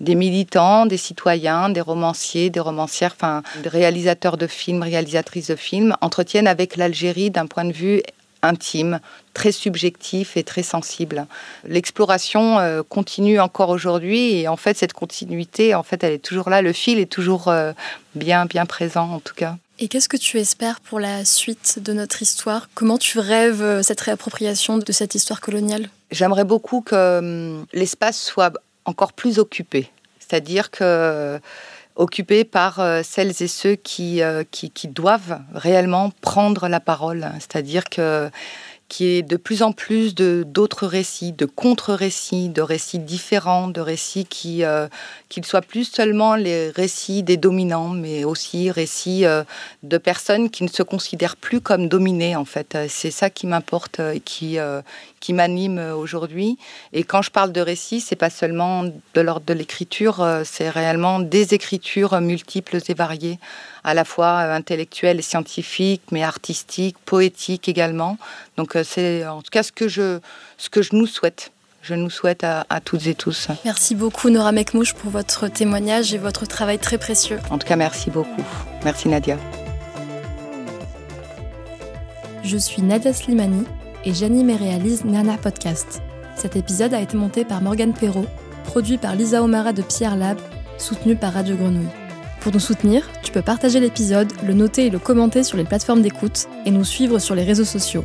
des 0.00 0.14
militants, 0.14 0.86
des 0.86 0.96
citoyens, 0.96 1.68
des 1.68 1.80
romanciers, 1.80 2.50
des 2.50 2.60
romancières, 2.60 3.12
enfin 3.14 3.42
des 3.62 3.68
réalisateurs 3.68 4.36
de 4.36 4.46
films, 4.46 4.82
réalisatrices 4.82 5.48
de 5.48 5.56
films, 5.56 5.96
entretiennent 6.00 6.46
avec 6.46 6.76
l'Algérie 6.76 7.30
d'un 7.30 7.46
point 7.46 7.64
de 7.64 7.72
vue 7.72 8.02
intime, 8.42 9.00
très 9.34 9.52
subjectif 9.52 10.36
et 10.36 10.44
très 10.44 10.62
sensible. 10.62 11.26
L'exploration 11.64 12.58
euh, 12.58 12.82
continue 12.88 13.40
encore 13.40 13.70
aujourd'hui 13.70 14.36
et 14.36 14.48
en 14.48 14.56
fait 14.56 14.76
cette 14.76 14.92
continuité, 14.92 15.74
en 15.74 15.82
fait, 15.82 16.04
elle 16.04 16.12
est 16.12 16.24
toujours 16.24 16.50
là. 16.50 16.62
Le 16.62 16.72
fil 16.72 16.98
est 16.98 17.10
toujours 17.10 17.48
euh, 17.48 17.72
bien 18.14 18.46
bien 18.46 18.66
présent 18.66 19.10
en 19.10 19.20
tout 19.20 19.34
cas. 19.34 19.56
Et 19.78 19.88
qu'est-ce 19.88 20.08
que 20.08 20.16
tu 20.16 20.38
espères 20.38 20.80
pour 20.80 21.00
la 21.00 21.24
suite 21.26 21.80
de 21.82 21.92
notre 21.92 22.22
histoire? 22.22 22.68
Comment 22.74 22.96
tu 22.96 23.18
rêves 23.18 23.62
euh, 23.62 23.82
cette 23.82 24.00
réappropriation 24.00 24.78
de 24.78 24.92
cette 24.92 25.14
histoire 25.14 25.42
coloniale? 25.42 25.90
J'aimerais 26.10 26.44
beaucoup 26.44 26.80
que 26.80 27.18
hum, 27.18 27.66
l'espace 27.74 28.18
soit 28.18 28.52
encore 28.86 29.12
plus 29.12 29.38
occupé, 29.38 29.90
c'est-à-dire 30.18 30.70
que 30.70 31.38
occupé 31.96 32.44
par 32.44 32.78
euh, 32.80 33.02
celles 33.02 33.42
et 33.42 33.48
ceux 33.48 33.76
euh, 34.00 34.44
qui, 34.50 34.70
qui 34.70 34.88
doivent 34.88 35.40
réellement 35.54 36.10
prendre 36.20 36.68
la 36.68 36.80
parole, 36.80 37.26
c'est-à-dire 37.34 37.84
que 37.84 38.30
qui 38.88 39.06
est 39.06 39.22
de 39.22 39.36
plus 39.36 39.62
en 39.62 39.72
plus 39.72 40.14
de 40.14 40.44
d'autres 40.46 40.86
récits, 40.86 41.32
de 41.32 41.44
contre-récits, 41.44 42.48
de 42.48 42.62
récits 42.62 43.00
différents, 43.00 43.68
de 43.68 43.80
récits 43.80 44.26
qui 44.26 44.64
euh, 44.64 44.86
qu'ils 45.28 45.44
soient 45.44 45.62
plus 45.62 45.84
seulement 45.84 46.36
les 46.36 46.70
récits 46.70 47.22
des 47.22 47.36
dominants, 47.36 47.88
mais 47.88 48.24
aussi 48.24 48.70
récits 48.70 49.24
euh, 49.24 49.42
de 49.82 49.98
personnes 49.98 50.50
qui 50.50 50.62
ne 50.62 50.68
se 50.68 50.82
considèrent 50.84 51.36
plus 51.36 51.60
comme 51.60 51.88
dominées 51.88 52.36
en 52.36 52.44
fait. 52.44 52.78
C'est 52.88 53.10
ça 53.10 53.28
qui 53.28 53.46
m'importe 53.46 53.98
et 54.00 54.20
qui 54.20 54.58
euh, 54.58 54.82
qui 55.18 55.32
m'anime 55.32 55.78
aujourd'hui. 55.78 56.56
Et 56.92 57.02
quand 57.02 57.22
je 57.22 57.30
parle 57.30 57.50
de 57.50 57.60
récits, 57.60 58.00
c'est 58.00 58.14
pas 58.14 58.30
seulement 58.30 58.84
de 58.84 59.20
l'ordre 59.20 59.46
de 59.46 59.54
l'écriture, 59.54 60.24
c'est 60.44 60.70
réellement 60.70 61.18
des 61.18 61.54
écritures 61.54 62.20
multiples 62.20 62.78
et 62.88 62.94
variées 62.94 63.40
à 63.86 63.94
la 63.94 64.04
fois 64.04 64.40
euh, 64.42 64.52
intellectuelle 64.52 65.20
et 65.20 65.22
scientifique, 65.22 66.02
mais 66.10 66.24
artistique, 66.24 66.96
poétique 67.06 67.68
également. 67.68 68.18
Donc 68.56 68.75
c'est 68.84 69.26
en 69.26 69.42
tout 69.42 69.50
cas 69.50 69.62
ce 69.62 69.72
que 69.72 69.88
je, 69.88 70.20
ce 70.58 70.68
que 70.68 70.82
je 70.82 70.94
nous 70.94 71.06
souhaite. 71.06 71.50
Je 71.82 71.94
nous 71.94 72.10
souhaite 72.10 72.42
à, 72.42 72.64
toutes 72.84 73.06
et 73.06 73.14
tous. 73.14 73.46
Merci 73.64 73.94
beaucoup 73.94 74.28
Nora 74.28 74.50
Mekmouche 74.50 74.92
pour 74.92 75.12
votre 75.12 75.46
témoignage 75.46 76.12
et 76.14 76.18
votre 76.18 76.44
travail 76.44 76.80
très 76.80 76.98
précieux. 76.98 77.38
En 77.48 77.58
tout 77.58 77.66
cas, 77.66 77.76
merci 77.76 78.10
beaucoup. 78.10 78.42
Merci 78.84 79.08
Nadia. 79.08 79.38
Je 82.42 82.56
suis 82.56 82.82
Nadia 82.82 83.12
Slimani 83.12 83.64
et 84.04 84.12
j'anime 84.12 84.50
et 84.50 84.56
réalise 84.56 85.04
Nana 85.04 85.38
Podcast. 85.38 86.02
Cet 86.34 86.56
épisode 86.56 86.92
a 86.92 87.00
été 87.00 87.16
monté 87.16 87.44
par 87.44 87.62
Morgane 87.62 87.94
Perrault, 87.94 88.26
produit 88.64 88.98
par 88.98 89.14
Lisa 89.14 89.44
Omara 89.44 89.72
de 89.72 89.82
Pierre 89.82 90.16
Lab, 90.16 90.38
soutenu 90.78 91.14
par 91.14 91.34
Radio 91.34 91.54
Grenouille. 91.54 91.86
Pour 92.40 92.52
nous 92.52 92.60
soutenir, 92.60 93.08
tu 93.22 93.32
peux 93.32 93.42
partager 93.42 93.80
l'épisode, 93.80 94.32
le 94.44 94.54
noter 94.54 94.86
et 94.86 94.90
le 94.90 94.98
commenter 94.98 95.42
sur 95.42 95.56
les 95.56 95.64
plateformes 95.64 96.02
d'écoute 96.02 96.46
et 96.64 96.70
nous 96.70 96.84
suivre 96.84 97.18
sur 97.18 97.34
les 97.34 97.42
réseaux 97.42 97.64
sociaux. 97.64 98.04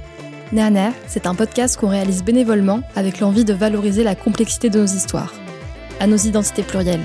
Néaner, 0.51 0.89
c'est 1.07 1.27
un 1.27 1.35
podcast 1.35 1.77
qu'on 1.77 1.87
réalise 1.87 2.25
bénévolement 2.25 2.81
avec 2.97 3.19
l'envie 3.21 3.45
de 3.45 3.53
valoriser 3.53 4.03
la 4.03 4.15
complexité 4.15 4.69
de 4.69 4.79
nos 4.79 4.85
histoires, 4.85 5.33
à 6.01 6.07
nos 6.07 6.17
identités 6.17 6.63
plurielles. 6.63 6.99